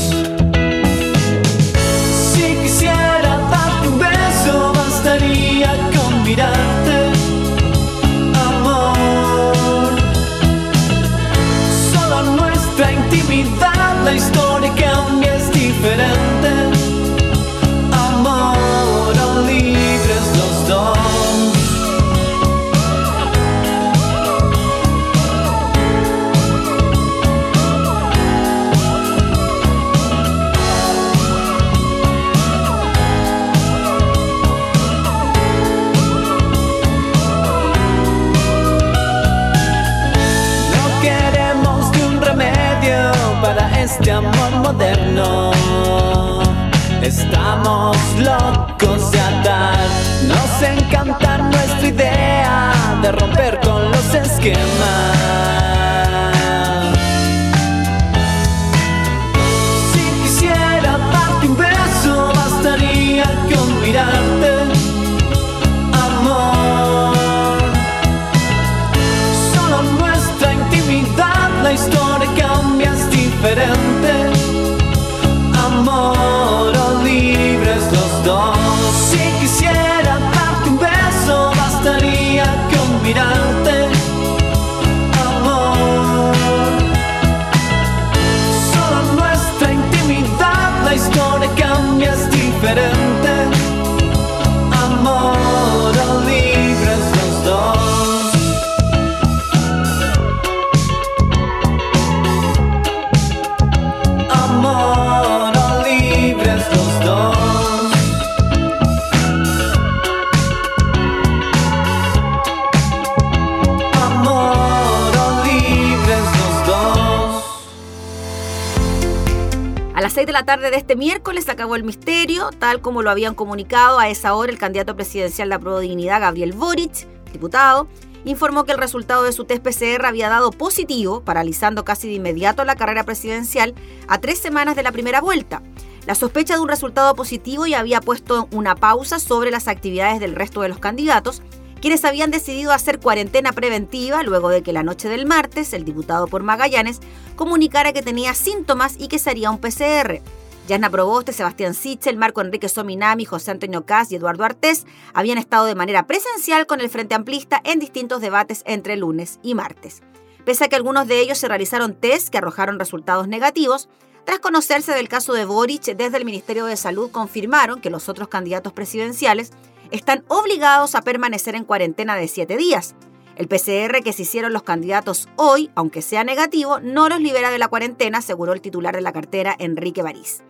La 120.41 120.47
tarde 120.47 120.71
de 120.71 120.79
este 120.79 120.97
miércoles 120.97 121.51
acabó 121.51 121.77
el 121.77 121.85
misterio, 121.85 122.49
tal 122.59 122.81
como 122.81 123.03
lo 123.03 123.11
habían 123.11 123.35
comunicado 123.35 123.99
a 123.99 124.09
esa 124.09 124.35
hora 124.35 124.51
el 124.51 124.57
candidato 124.57 124.97
presidencial 124.97 125.51
de 125.51 125.55
la 125.55 125.59
Pro 125.59 125.81
Gabriel 125.83 126.55
Boric, 126.55 127.07
diputado, 127.31 127.89
informó 128.25 128.65
que 128.65 128.73
el 128.73 128.79
resultado 128.79 129.23
de 129.23 129.33
su 129.33 129.45
test 129.45 129.63
PCR 129.63 130.07
había 130.07 130.31
dado 130.31 130.51
positivo, 130.51 131.21
paralizando 131.21 131.85
casi 131.85 132.09
de 132.09 132.15
inmediato 132.15 132.65
la 132.65 132.75
carrera 132.75 133.05
presidencial 133.05 133.75
a 134.09 134.17
tres 134.17 134.39
semanas 134.39 134.77
de 134.77 134.83
la 134.83 134.93
primera 134.93 135.21
vuelta. 135.21 135.63
La 136.07 136.15
sospecha 136.15 136.55
de 136.55 136.61
un 136.61 136.69
resultado 136.69 137.15
positivo 137.15 137.67
ya 137.67 137.79
había 137.79 138.01
puesto 138.01 138.49
una 138.51 138.77
pausa 138.77 139.19
sobre 139.19 139.51
las 139.51 139.69
actividades 139.69 140.21
del 140.21 140.35
resto 140.35 140.63
de 140.63 140.71
los 140.71 140.79
candidatos, 140.79 141.43
quienes 141.81 142.05
habían 142.05 142.31
decidido 142.31 142.73
hacer 142.73 143.01
cuarentena 143.01 143.53
preventiva 143.53 144.23
luego 144.23 144.51
de 144.51 144.63
que 144.63 144.73
la 144.73 144.83
noche 144.83 145.09
del 145.09 145.27
martes 145.27 145.73
el 145.73 145.85
diputado 145.85 146.27
por 146.27 146.43
Magallanes 146.43 147.01
comunicara 147.37 147.93
que 147.93 148.03
tenía 148.03 148.35
síntomas 148.35 148.97
y 148.99 149.09
que 149.09 149.19
se 149.19 149.31
haría 149.31 149.51
un 149.51 149.59
PCR. 149.59 150.21
Yasna 150.69 150.91
Proboste, 150.91 151.33
Sebastián 151.33 151.75
Sichel, 151.75 152.17
Marco 152.17 152.41
Enrique 152.43 152.69
Sominami, 152.69 153.25
José 153.25 153.51
Antonio 153.51 153.87
Cas 153.87 154.13
y 154.13 154.17
Eduardo 154.17 154.45
Artés 154.45 154.87
habían 155.15 155.39
estado 155.39 155.65
de 155.65 155.75
manera 155.75 156.07
presencial 156.07 156.67
con 156.67 156.81
el 156.81 156.91
Frente 156.91 157.15
Amplista 157.15 157.61
en 157.65 157.81
distintos 157.81 158.21
debates 158.21 158.63
entre 158.67 158.97
lunes 158.97 159.41
y 159.43 159.55
martes. 159.55 160.03
Pese 160.45 160.65
a 160.65 160.69
que 160.69 160.77
algunos 160.77 161.09
de 161.09 161.21
ellos 161.21 161.39
se 161.39 161.49
realizaron 161.49 161.95
test 161.95 162.29
que 162.29 162.39
arrojaron 162.39 162.79
resultados 162.79 163.27
negativos, 163.27 163.89
tras 164.25 164.39
conocerse 164.39 164.93
del 164.93 165.09
caso 165.09 165.33
de 165.33 165.45
Boric, 165.45 165.97
desde 165.97 166.19
el 166.19 166.25
Ministerio 166.25 166.67
de 166.67 166.77
Salud 166.77 167.11
confirmaron 167.11 167.81
que 167.81 167.91
los 167.91 168.09
otros 168.09 168.29
candidatos 168.29 168.73
presidenciales 168.73 169.51
están 169.91 170.25
obligados 170.29 170.95
a 170.95 171.03
permanecer 171.03 171.55
en 171.55 171.65
cuarentena 171.65 172.17
de 172.17 172.29
siete 172.29 172.57
días. 172.57 172.95
El 173.37 173.49
PCR 173.49 174.03
que 174.03 174.13
se 174.13 174.23
hicieron 174.23 174.53
los 174.53 174.63
candidatos 174.63 175.29
hoy, 175.37 175.71
aunque 175.75 176.03
sea 176.03 176.25
negativo, 176.25 176.81
no 176.81 177.09
los 177.09 177.21
libera 177.21 177.51
de 177.51 177.59
la 177.59 177.69
cuarentena, 177.69 178.19
aseguró 178.19 178.53
el 178.53 178.61
titular 178.61 178.95
de 178.95 179.01
la 179.01 179.13
cartera, 179.13 179.57
Enrique 179.59 180.03
Barís. 180.03 180.43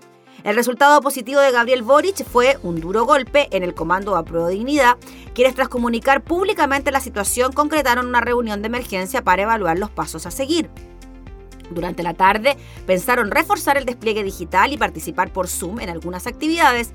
El 0.43 0.57
resultado 0.57 1.01
positivo 1.01 1.41
de 1.41 1.53
Gabriel 1.53 1.83
Boric 1.83 2.25
fue 2.25 2.59
un 2.63 2.81
duro 2.81 3.05
golpe 3.05 3.49
en 3.53 3.63
el 3.63 3.75
comando 3.75 4.17
a 4.17 4.25
Pro 4.25 4.49
Dignidad, 4.49 4.97
quienes 5.35 5.55
tras 5.55 5.69
comunicar 5.69 6.23
públicamente 6.25 6.91
la 6.91 7.01
situación 7.01 7.53
concretaron 7.53 8.07
una 8.07 8.23
reunión 8.23 8.63
de 8.63 8.69
emergencia 8.69 9.23
para 9.23 9.43
evaluar 9.43 9.79
los 9.79 9.91
pasos 9.91 10.25
a 10.27 10.31
seguir. 10.31 10.71
Durante 11.71 12.03
la 12.03 12.15
tarde 12.15 12.57
pensaron 12.87 13.31
reforzar 13.31 13.77
el 13.77 13.85
despliegue 13.85 14.25
digital 14.25 14.73
y 14.73 14.79
participar 14.79 15.33
por 15.33 15.47
Zoom 15.47 15.81
en 15.81 15.91
algunas 15.91 16.27
actividades, 16.27 16.93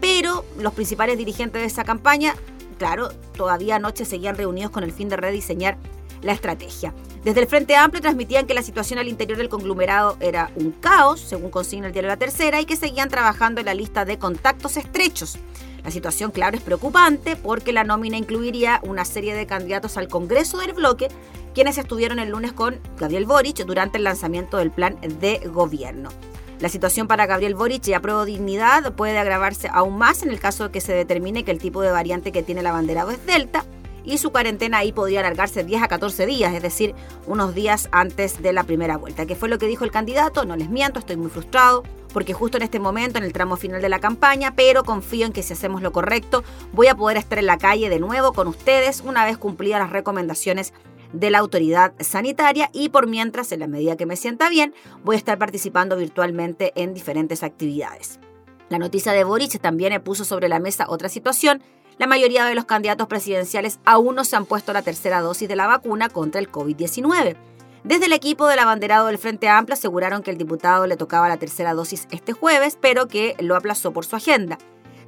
pero 0.00 0.44
los 0.58 0.72
principales 0.74 1.18
dirigentes 1.18 1.60
de 1.60 1.66
esa 1.66 1.84
campaña, 1.84 2.34
claro, 2.78 3.10
todavía 3.36 3.76
anoche 3.76 4.04
seguían 4.04 4.36
reunidos 4.36 4.70
con 4.70 4.84
el 4.84 4.92
fin 4.92 5.08
de 5.08 5.16
rediseñar 5.16 5.78
la 6.22 6.32
estrategia. 6.32 6.94
Desde 7.24 7.40
el 7.40 7.46
Frente 7.46 7.76
Amplio 7.76 8.00
transmitían 8.00 8.46
que 8.46 8.54
la 8.54 8.62
situación 8.62 8.98
al 8.98 9.08
interior 9.08 9.38
del 9.38 9.48
conglomerado 9.48 10.16
era 10.20 10.50
un 10.54 10.70
caos, 10.72 11.20
según 11.20 11.50
consigna 11.50 11.88
el 11.88 11.92
diario 11.92 12.08
La 12.08 12.16
Tercera, 12.16 12.60
y 12.60 12.64
que 12.64 12.76
seguían 12.76 13.08
trabajando 13.08 13.60
en 13.60 13.66
la 13.66 13.74
lista 13.74 14.04
de 14.04 14.18
contactos 14.18 14.76
estrechos. 14.76 15.36
La 15.84 15.90
situación, 15.90 16.30
claro, 16.30 16.56
es 16.56 16.62
preocupante 16.62 17.36
porque 17.36 17.72
la 17.72 17.84
nómina 17.84 18.16
incluiría 18.16 18.80
una 18.84 19.04
serie 19.04 19.34
de 19.34 19.46
candidatos 19.46 19.96
al 19.96 20.08
Congreso 20.08 20.58
del 20.58 20.72
bloque, 20.72 21.08
quienes 21.54 21.78
estuvieron 21.78 22.18
el 22.18 22.30
lunes 22.30 22.52
con 22.52 22.78
Gabriel 22.98 23.26
Boric 23.26 23.64
durante 23.64 23.98
el 23.98 24.04
lanzamiento 24.04 24.58
del 24.58 24.70
plan 24.70 24.98
de 25.00 25.38
gobierno. 25.52 26.10
La 26.60 26.68
situación 26.68 27.06
para 27.06 27.26
Gabriel 27.26 27.54
Boric 27.54 27.86
y 27.86 27.94
a 27.94 28.00
Pro 28.00 28.24
Dignidad 28.24 28.92
puede 28.94 29.16
agravarse 29.16 29.68
aún 29.72 29.96
más 29.96 30.24
en 30.24 30.30
el 30.30 30.40
caso 30.40 30.64
de 30.64 30.70
que 30.72 30.80
se 30.80 30.92
determine 30.92 31.44
que 31.44 31.52
el 31.52 31.60
tipo 31.60 31.82
de 31.82 31.92
variante 31.92 32.32
que 32.32 32.42
tiene 32.42 32.62
el 32.62 32.66
abanderado 32.66 33.12
es 33.12 33.24
Delta 33.26 33.64
y 34.04 34.18
su 34.18 34.32
cuarentena 34.32 34.78
ahí 34.78 34.90
podría 34.90 35.20
alargarse 35.20 35.62
10 35.62 35.82
a 35.82 35.88
14 35.88 36.26
días, 36.26 36.52
es 36.52 36.62
decir, 36.62 36.96
unos 37.26 37.54
días 37.54 37.88
antes 37.92 38.42
de 38.42 38.52
la 38.52 38.64
primera 38.64 38.96
vuelta. 38.96 39.24
¿Qué 39.24 39.36
fue 39.36 39.48
lo 39.48 39.58
que 39.58 39.66
dijo 39.66 39.84
el 39.84 39.92
candidato? 39.92 40.44
No 40.44 40.56
les 40.56 40.68
miento, 40.68 40.98
estoy 40.98 41.16
muy 41.16 41.30
frustrado 41.30 41.84
porque 42.12 42.32
justo 42.32 42.56
en 42.56 42.64
este 42.64 42.80
momento, 42.80 43.18
en 43.18 43.24
el 43.24 43.32
tramo 43.32 43.56
final 43.56 43.80
de 43.80 43.88
la 43.88 44.00
campaña, 44.00 44.54
pero 44.56 44.82
confío 44.82 45.26
en 45.26 45.32
que 45.32 45.44
si 45.44 45.52
hacemos 45.52 45.82
lo 45.82 45.92
correcto, 45.92 46.42
voy 46.72 46.88
a 46.88 46.96
poder 46.96 47.18
estar 47.18 47.38
en 47.38 47.46
la 47.46 47.58
calle 47.58 47.88
de 47.88 48.00
nuevo 48.00 48.32
con 48.32 48.48
ustedes 48.48 49.02
una 49.02 49.24
vez 49.24 49.38
cumplidas 49.38 49.78
las 49.78 49.90
recomendaciones 49.90 50.72
de 51.12 51.30
la 51.30 51.38
autoridad 51.38 51.94
sanitaria 52.00 52.70
y 52.72 52.88
por 52.90 53.06
mientras, 53.06 53.52
en 53.52 53.60
la 53.60 53.66
medida 53.66 53.96
que 53.96 54.06
me 54.06 54.16
sienta 54.16 54.48
bien, 54.48 54.74
voy 55.04 55.16
a 55.16 55.18
estar 55.18 55.38
participando 55.38 55.96
virtualmente 55.96 56.72
en 56.74 56.94
diferentes 56.94 57.42
actividades. 57.42 58.20
La 58.68 58.78
noticia 58.78 59.12
de 59.12 59.24
Boric 59.24 59.60
también 59.60 60.02
puso 60.02 60.24
sobre 60.24 60.48
la 60.48 60.58
mesa 60.58 60.86
otra 60.88 61.08
situación, 61.08 61.62
la 61.98 62.06
mayoría 62.06 62.44
de 62.44 62.54
los 62.54 62.64
candidatos 62.64 63.08
presidenciales 63.08 63.80
aún 63.84 64.14
no 64.14 64.24
se 64.24 64.36
han 64.36 64.46
puesto 64.46 64.72
la 64.72 64.82
tercera 64.82 65.20
dosis 65.20 65.48
de 65.48 65.56
la 65.56 65.66
vacuna 65.66 66.08
contra 66.08 66.40
el 66.40 66.50
COVID-19. 66.50 67.36
Desde 67.82 68.06
el 68.06 68.12
equipo 68.12 68.46
del 68.46 68.60
abanderado 68.60 69.08
del 69.08 69.18
Frente 69.18 69.48
Amplio 69.48 69.74
aseguraron 69.74 70.22
que 70.22 70.30
el 70.30 70.38
diputado 70.38 70.86
le 70.86 70.96
tocaba 70.96 71.28
la 71.28 71.38
tercera 71.38 71.74
dosis 71.74 72.06
este 72.12 72.32
jueves, 72.32 72.78
pero 72.80 73.08
que 73.08 73.34
lo 73.40 73.56
aplazó 73.56 73.92
por 73.92 74.04
su 74.04 74.14
agenda. 74.14 74.58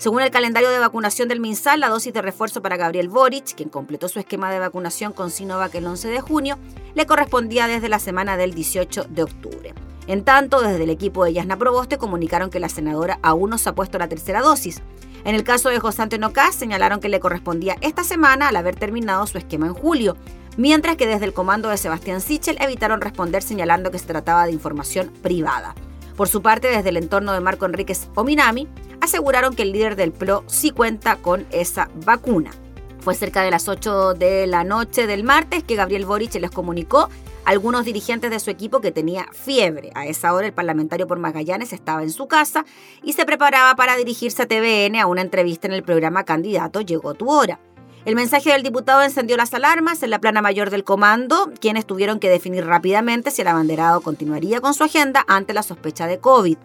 Según 0.00 0.22
el 0.22 0.30
calendario 0.30 0.70
de 0.70 0.78
vacunación 0.78 1.28
del 1.28 1.40
MinSal, 1.40 1.78
la 1.78 1.90
dosis 1.90 2.14
de 2.14 2.22
refuerzo 2.22 2.62
para 2.62 2.78
Gabriel 2.78 3.10
Boric, 3.10 3.54
quien 3.54 3.68
completó 3.68 4.08
su 4.08 4.18
esquema 4.18 4.50
de 4.50 4.58
vacunación 4.58 5.12
con 5.12 5.30
Sinovac 5.30 5.74
el 5.74 5.86
11 5.86 6.08
de 6.08 6.22
junio, 6.22 6.58
le 6.94 7.04
correspondía 7.04 7.66
desde 7.66 7.90
la 7.90 7.98
semana 7.98 8.38
del 8.38 8.54
18 8.54 9.08
de 9.10 9.22
octubre. 9.24 9.74
En 10.06 10.24
tanto, 10.24 10.62
desde 10.62 10.84
el 10.84 10.88
equipo 10.88 11.22
de 11.22 11.34
Yasna 11.34 11.58
Proboste 11.58 11.98
comunicaron 11.98 12.48
que 12.48 12.60
la 12.60 12.70
senadora 12.70 13.18
aún 13.20 13.50
no 13.50 13.58
se 13.58 13.68
ha 13.68 13.74
puesto 13.74 13.98
la 13.98 14.08
tercera 14.08 14.40
dosis. 14.40 14.80
En 15.26 15.34
el 15.34 15.44
caso 15.44 15.68
de 15.68 15.80
José 15.80 16.00
Antonio 16.00 16.32
Caz, 16.32 16.54
señalaron 16.54 17.00
que 17.00 17.10
le 17.10 17.20
correspondía 17.20 17.76
esta 17.82 18.02
semana 18.02 18.48
al 18.48 18.56
haber 18.56 18.76
terminado 18.76 19.26
su 19.26 19.36
esquema 19.36 19.66
en 19.66 19.74
julio, 19.74 20.16
mientras 20.56 20.96
que 20.96 21.06
desde 21.06 21.26
el 21.26 21.34
comando 21.34 21.68
de 21.68 21.76
Sebastián 21.76 22.22
Sichel 22.22 22.56
evitaron 22.62 23.02
responder 23.02 23.42
señalando 23.42 23.90
que 23.90 23.98
se 23.98 24.06
trataba 24.06 24.46
de 24.46 24.52
información 24.52 25.12
privada. 25.20 25.74
Por 26.20 26.28
su 26.28 26.42
parte, 26.42 26.68
desde 26.68 26.90
el 26.90 26.98
entorno 26.98 27.32
de 27.32 27.40
Marco 27.40 27.64
Enríquez 27.64 28.10
Ominami, 28.14 28.68
aseguraron 29.00 29.54
que 29.54 29.62
el 29.62 29.72
líder 29.72 29.96
del 29.96 30.12
PRO 30.12 30.44
sí 30.48 30.70
cuenta 30.70 31.16
con 31.16 31.46
esa 31.50 31.88
vacuna. 32.04 32.50
Fue 32.98 33.14
cerca 33.14 33.40
de 33.40 33.50
las 33.50 33.68
8 33.68 34.12
de 34.12 34.46
la 34.46 34.62
noche 34.62 35.06
del 35.06 35.24
martes 35.24 35.64
que 35.64 35.76
Gabriel 35.76 36.04
Boric 36.04 36.34
les 36.34 36.50
comunicó 36.50 37.08
a 37.46 37.50
algunos 37.50 37.86
dirigentes 37.86 38.30
de 38.30 38.38
su 38.38 38.50
equipo 38.50 38.82
que 38.82 38.92
tenía 38.92 39.28
fiebre. 39.32 39.92
A 39.94 40.04
esa 40.04 40.34
hora 40.34 40.46
el 40.46 40.52
parlamentario 40.52 41.06
por 41.06 41.18
Magallanes 41.18 41.72
estaba 41.72 42.02
en 42.02 42.10
su 42.10 42.28
casa 42.28 42.66
y 43.02 43.14
se 43.14 43.24
preparaba 43.24 43.74
para 43.74 43.96
dirigirse 43.96 44.42
a 44.42 44.46
TVN 44.46 44.96
a 44.96 45.06
una 45.06 45.22
entrevista 45.22 45.68
en 45.68 45.72
el 45.72 45.82
programa 45.82 46.24
Candidato 46.24 46.82
Llegó 46.82 47.14
tu 47.14 47.30
hora. 47.30 47.60
El 48.06 48.14
mensaje 48.14 48.50
del 48.50 48.62
diputado 48.62 49.02
encendió 49.02 49.36
las 49.36 49.52
alarmas 49.52 50.02
en 50.02 50.08
la 50.08 50.20
plana 50.20 50.40
mayor 50.40 50.70
del 50.70 50.84
comando, 50.84 51.50
quienes 51.60 51.86
tuvieron 51.86 52.18
que 52.18 52.30
definir 52.30 52.64
rápidamente 52.64 53.30
si 53.30 53.42
el 53.42 53.48
abanderado 53.48 54.00
continuaría 54.00 54.62
con 54.62 54.72
su 54.72 54.84
agenda 54.84 55.22
ante 55.28 55.52
la 55.52 55.62
sospecha 55.62 56.06
de 56.06 56.18
COVID. 56.18 56.56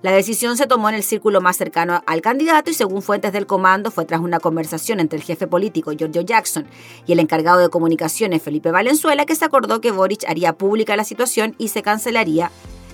La 0.00 0.12
decisión 0.12 0.56
se 0.56 0.66
tomó 0.66 0.88
en 0.88 0.94
el 0.94 1.02
círculo 1.02 1.42
más 1.42 1.58
cercano 1.58 2.02
al 2.06 2.22
candidato 2.22 2.70
y 2.70 2.74
según 2.74 3.02
fuentes 3.02 3.32
del 3.32 3.46
comando 3.46 3.90
fue 3.90 4.06
tras 4.06 4.20
una 4.20 4.40
conversación 4.40 5.00
entre 5.00 5.18
el 5.18 5.24
jefe 5.24 5.46
político 5.46 5.92
Giorgio 5.92 6.22
Jackson 6.22 6.66
y 7.04 7.12
el 7.12 7.18
encargado 7.18 7.58
de 7.58 7.68
comunicaciones 7.68 8.42
Felipe 8.42 8.70
Valenzuela 8.70 9.26
que 9.26 9.34
se 9.34 9.44
acordó 9.44 9.80
que 9.80 9.90
Boric 9.90 10.24
haría 10.26 10.54
pública 10.54 10.96
la 10.96 11.04
situación 11.04 11.54
y 11.58 11.68
se 11.68 11.82
cancelaría 11.82 12.50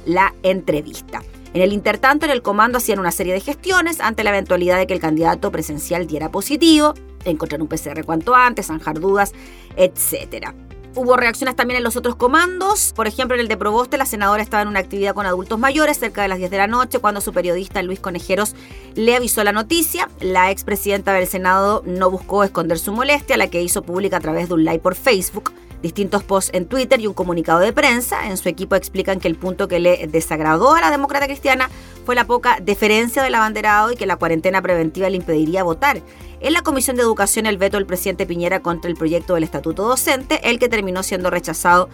la 0.07 0.35
entrevista. 0.43 1.23
En 1.55 1.63
el 1.63 1.73
intertanto, 1.73 2.27
en 2.27 2.33
el 2.33 2.43
comando 2.43 2.79
hacían 2.79 2.99
una 2.99 3.13
serie 3.13 3.33
de 3.33 3.41
gestiones 3.41 4.01
ante 4.01 4.25
la 4.25 4.31
eventualidad 4.31 4.77
de 4.77 4.89
que 4.89 4.95
el 4.95 4.99
candidato 4.99 5.53
presencial 5.53 6.09
diera 6.09 6.29
positivo, 6.33 6.95
encontrar 7.25 7.63
un 7.63 7.69
PCR 7.69 8.05
cuanto 8.05 8.35
antes, 8.35 8.67
zanjar 8.67 8.99
dudas, 8.99 9.33
etcétera. 9.77 10.53
Hubo 10.97 11.17
reacciones 11.17 11.55
también 11.55 11.79
en 11.79 11.85
los 11.85 11.97
otros 11.97 12.17
comandos. 12.17 12.93
Por 12.97 13.07
ejemplo, 13.07 13.37
en 13.37 13.41
el 13.41 13.47
de 13.47 13.57
Proboste, 13.57 13.99
la 13.99 14.07
senadora 14.07 14.43
estaba 14.43 14.63
en 14.63 14.69
una 14.69 14.81
actividad 14.81 15.15
con 15.15 15.27
adultos 15.27 15.57
mayores 15.61 15.97
cerca 15.99 16.23
de 16.23 16.29
las 16.29 16.39
10 16.39 16.51
de 16.51 16.57
la 16.57 16.67
noche 16.67 16.99
cuando 16.99 17.21
su 17.21 17.33
periodista 17.33 17.83
Luis 17.83 18.01
Conejeros 18.01 18.57
le 18.97 19.15
avisó 19.15 19.45
la 19.45 19.53
noticia. 19.53 20.09
La 20.21 20.51
expresidenta 20.51 21.13
del 21.13 21.29
Senado 21.29 21.85
no 21.87 22.11
buscó 22.11 22.43
esconder 22.43 22.81
su 22.81 22.93
molestia, 22.93 23.37
la 23.37 23.49
que 23.49 23.63
hizo 23.63 23.83
pública 23.83 24.17
a 24.17 24.21
través 24.21 24.49
de 24.49 24.55
un 24.55 24.65
live 24.65 24.81
por 24.81 24.97
Facebook 24.97 25.53
distintos 25.85 26.25
posts 26.25 26.51
en 26.55 26.67
Twitter 26.67 26.99
y 26.99 27.07
un 27.07 27.13
comunicado 27.13 27.61
de 27.61 27.75
prensa. 27.75 28.27
En 28.27 28.39
su 28.39 28.49
equipo 28.49 28.75
explican 28.75 29.21
que 29.21 29.29
el 29.29 29.37
punto 29.37 29.69
que 29.69 29.79
le 29.79 30.07
desagradó 30.07 30.75
a 30.75 30.81
la 30.81 30.91
demócrata 30.91 31.27
cristiana 31.27 31.69
fue 32.07 32.15
la 32.15 32.25
poca 32.25 32.59
deferencia 32.61 33.23
del 33.23 33.35
abanderado 33.35 33.93
y 33.93 33.97
que 33.97 34.07
la 34.07 34.17
cuarentena 34.17 34.63
preventiva 34.63 35.11
le 35.11 35.17
impediría 35.17 35.63
votar. 35.63 36.01
En 36.41 36.55
la 36.55 36.63
Comisión 36.63 36.97
de 36.97 37.03
Educación, 37.03 37.45
el 37.45 37.59
veto 37.59 37.77
del 37.77 37.85
presidente 37.85 38.25
Piñera 38.25 38.61
contra 38.61 38.91
el 38.91 38.97
proyecto 38.97 39.35
del 39.35 39.45
Estatuto 39.45 39.87
Docente, 39.87 40.41
el 40.49 40.59
que 40.59 40.71
terminó 40.71 41.03
siendo 41.03 41.29
rechazado 41.29 41.91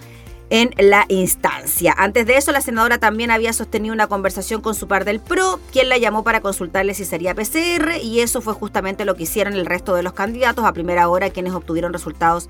en 0.50 0.70
la 0.78 1.04
instancia. 1.08 1.94
Antes 1.96 2.26
de 2.26 2.36
eso, 2.36 2.52
la 2.52 2.60
senadora 2.60 2.98
también 2.98 3.30
había 3.30 3.52
sostenido 3.52 3.94
una 3.94 4.06
conversación 4.06 4.60
con 4.60 4.74
su 4.76 4.86
par 4.86 5.04
del 5.04 5.20
PRO, 5.20 5.58
quien 5.72 5.88
la 5.88 5.98
llamó 5.98 6.22
para 6.22 6.40
consultarle 6.40 6.94
si 6.94 7.04
sería 7.04 7.34
PCR, 7.34 8.02
y 8.02 8.20
eso 8.20 8.40
fue 8.40 8.54
justamente 8.54 9.04
lo 9.04 9.14
que 9.16 9.24
hicieron 9.24 9.54
el 9.54 9.66
resto 9.66 9.94
de 9.94 10.02
los 10.02 10.12
candidatos 10.12 10.64
a 10.64 10.72
primera 10.72 11.08
hora, 11.08 11.30
quienes 11.30 11.54
obtuvieron 11.54 11.92
resultados 11.92 12.48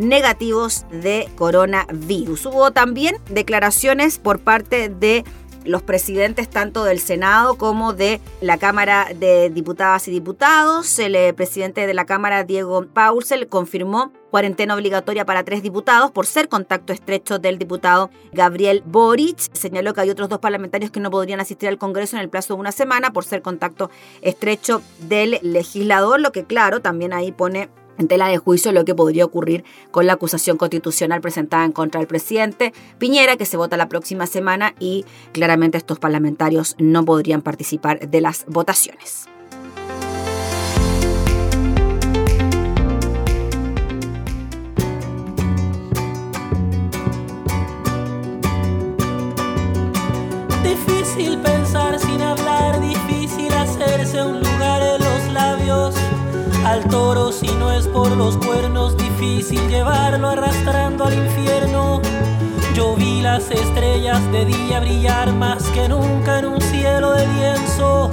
negativos 0.00 0.86
de 0.90 1.28
coronavirus. 1.36 2.46
Hubo 2.46 2.70
también 2.70 3.16
declaraciones 3.28 4.18
por 4.18 4.40
parte 4.40 4.88
de 4.88 5.24
los 5.64 5.82
presidentes 5.82 6.48
tanto 6.48 6.84
del 6.84 7.00
Senado 7.00 7.56
como 7.56 7.92
de 7.92 8.20
la 8.40 8.56
Cámara 8.56 9.08
de 9.14 9.50
Diputadas 9.50 10.08
y 10.08 10.10
Diputados. 10.10 10.98
El 10.98 11.14
eh, 11.14 11.34
presidente 11.34 11.86
de 11.86 11.92
la 11.92 12.06
Cámara, 12.06 12.44
Diego 12.44 12.86
Paulsel, 12.86 13.46
confirmó 13.46 14.10
cuarentena 14.30 14.74
obligatoria 14.74 15.26
para 15.26 15.44
tres 15.44 15.62
diputados 15.62 16.10
por 16.12 16.24
ser 16.24 16.48
contacto 16.48 16.92
estrecho 16.92 17.38
del 17.38 17.58
diputado 17.58 18.10
Gabriel 18.32 18.82
Boric. 18.86 19.38
Señaló 19.52 19.92
que 19.92 20.00
hay 20.00 20.10
otros 20.10 20.30
dos 20.30 20.38
parlamentarios 20.38 20.90
que 20.90 21.00
no 21.00 21.10
podrían 21.10 21.40
asistir 21.40 21.68
al 21.68 21.78
Congreso 21.78 22.16
en 22.16 22.22
el 22.22 22.30
plazo 22.30 22.54
de 22.54 22.60
una 22.60 22.72
semana 22.72 23.12
por 23.12 23.24
ser 23.24 23.42
contacto 23.42 23.90
estrecho 24.22 24.80
del 25.00 25.40
legislador, 25.42 26.20
lo 26.20 26.32
que 26.32 26.44
claro, 26.44 26.80
también 26.80 27.12
ahí 27.12 27.32
pone 27.32 27.68
en 28.00 28.08
tela 28.08 28.28
de 28.28 28.38
juicio 28.38 28.72
lo 28.72 28.84
que 28.84 28.94
podría 28.94 29.24
ocurrir 29.24 29.62
con 29.90 30.06
la 30.06 30.14
acusación 30.14 30.56
constitucional 30.56 31.20
presentada 31.20 31.64
en 31.64 31.72
contra 31.72 32.00
del 32.00 32.08
presidente 32.08 32.72
Piñera, 32.98 33.36
que 33.36 33.44
se 33.44 33.56
vota 33.56 33.76
la 33.76 33.88
próxima 33.88 34.26
semana 34.26 34.74
y 34.80 35.04
claramente 35.32 35.78
estos 35.78 35.98
parlamentarios 35.98 36.74
no 36.78 37.04
podrían 37.04 37.42
participar 37.42 38.08
de 38.08 38.20
las 38.20 38.46
votaciones. 38.46 39.26
Difícil 50.64 51.49
al 56.70 56.84
toro 56.84 57.32
si 57.32 57.48
no 57.48 57.72
es 57.72 57.88
por 57.88 58.12
los 58.12 58.36
cuernos, 58.36 58.96
difícil 58.96 59.68
llevarlo 59.68 60.28
arrastrando 60.28 61.04
al 61.04 61.14
infierno. 61.14 62.00
Yo 62.74 62.94
vi 62.94 63.22
las 63.22 63.50
estrellas 63.50 64.20
de 64.30 64.44
día 64.44 64.78
brillar 64.78 65.32
más 65.32 65.64
que 65.70 65.88
nunca 65.88 66.38
en 66.38 66.46
un 66.46 66.60
cielo 66.60 67.12
de 67.12 67.26
lienzo. 67.26 68.10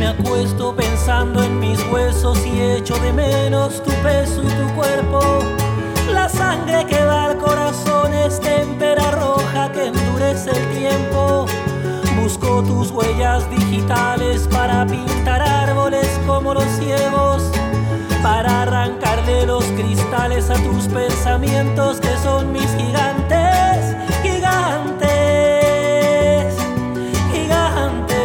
Me 0.00 0.08
acuesto 0.08 0.74
pensando 0.74 1.40
en 1.44 1.60
mis 1.60 1.80
huesos 1.88 2.44
y 2.44 2.60
echo 2.60 2.94
de 2.98 3.12
menos 3.12 3.80
tu 3.84 3.92
peso 4.02 4.42
y 4.42 4.48
tu 4.48 4.74
cuerpo. 4.74 5.20
La 6.12 6.28
sangre 6.28 6.84
que 6.86 7.04
va 7.04 7.26
al 7.26 7.38
corazón 7.38 8.12
pensamientos 21.56 22.00
que 22.00 22.16
son 22.22 22.52
mis 22.52 22.70
gigantes, 22.76 23.96
gigantes, 24.22 25.08
gigantes, 27.32 28.16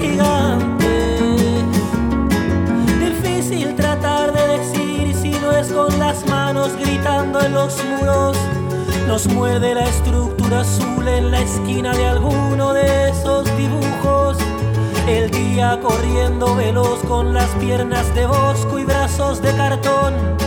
gigantes. 0.00 0.86
Difícil 3.00 3.74
tratar 3.74 4.32
de 4.32 4.58
decir 4.58 5.14
si 5.14 5.30
no 5.30 5.50
es 5.52 5.68
con 5.68 5.98
las 5.98 6.24
manos 6.26 6.76
gritando 6.76 7.40
en 7.40 7.54
los 7.54 7.84
muros. 7.84 8.36
Nos 9.08 9.26
muerde 9.26 9.74
la 9.74 9.84
estructura 9.84 10.60
azul 10.60 11.08
en 11.08 11.32
la 11.32 11.40
esquina 11.40 11.92
de 11.92 12.06
alguno 12.06 12.72
de 12.72 13.08
esos 13.10 13.44
dibujos 13.56 14.36
el 15.08 15.30
día 15.30 15.78
corriendo 15.80 16.54
veloz 16.56 17.00
con 17.04 17.32
las 17.32 17.48
piernas 17.60 18.12
de 18.14 18.26
bosco 18.26 18.78
y 18.78 18.84
brazos 18.84 19.40
de 19.40 19.54
cartón. 19.56 20.45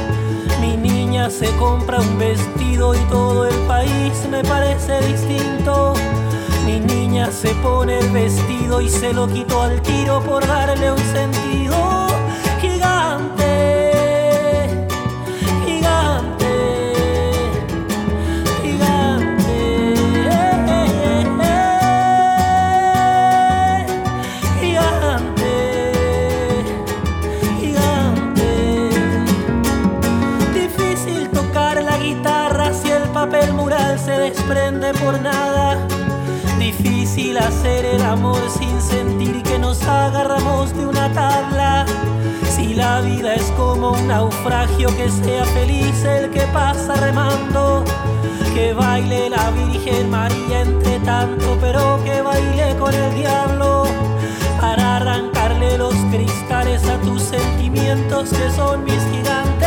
Niña 1.19 1.31
se 1.31 1.53
compra 1.57 1.99
un 1.99 2.17
vestido 2.17 2.95
y 2.95 2.99
todo 3.09 3.45
el 3.45 3.55
país 3.67 4.25
me 4.31 4.41
parece 4.41 5.01
distinto. 5.01 5.93
Mi 6.65 6.79
niña 6.79 7.29
se 7.29 7.49
pone 7.55 7.99
el 7.99 8.09
vestido 8.11 8.79
y 8.79 8.87
se 8.87 9.11
lo 9.11 9.27
quito 9.27 9.61
al 9.61 9.81
tiro 9.81 10.23
por 10.23 10.47
darle 10.47 10.93
un 10.93 10.97
sentido 10.97 12.08
naufragio, 44.09 44.89
que 44.97 45.07
sea 45.09 45.45
feliz 45.45 46.03
el 46.03 46.31
que 46.31 46.41
pasa 46.51 46.95
remando. 46.95 47.85
Que 48.53 48.73
baile 48.73 49.29
la 49.29 49.51
Virgen 49.51 50.09
María 50.09 50.61
entre 50.61 50.99
tanto, 50.99 51.57
pero 51.61 52.03
que 52.03 52.21
baile 52.21 52.75
con 52.77 52.93
el 52.93 53.13
diablo. 53.13 53.85
Para 54.59 54.97
arrancarle 54.97 55.77
los 55.77 55.93
cristales 56.11 56.83
a 56.89 56.97
tus 57.01 57.21
sentimientos 57.21 58.29
que 58.29 58.49
son 58.51 58.83
mis 58.83 59.01
gigantes, 59.11 59.58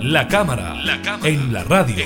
La 0.00 0.28
cámara, 0.28 0.76
en, 1.24 1.52
la 1.52 1.64
radio. 1.64 2.04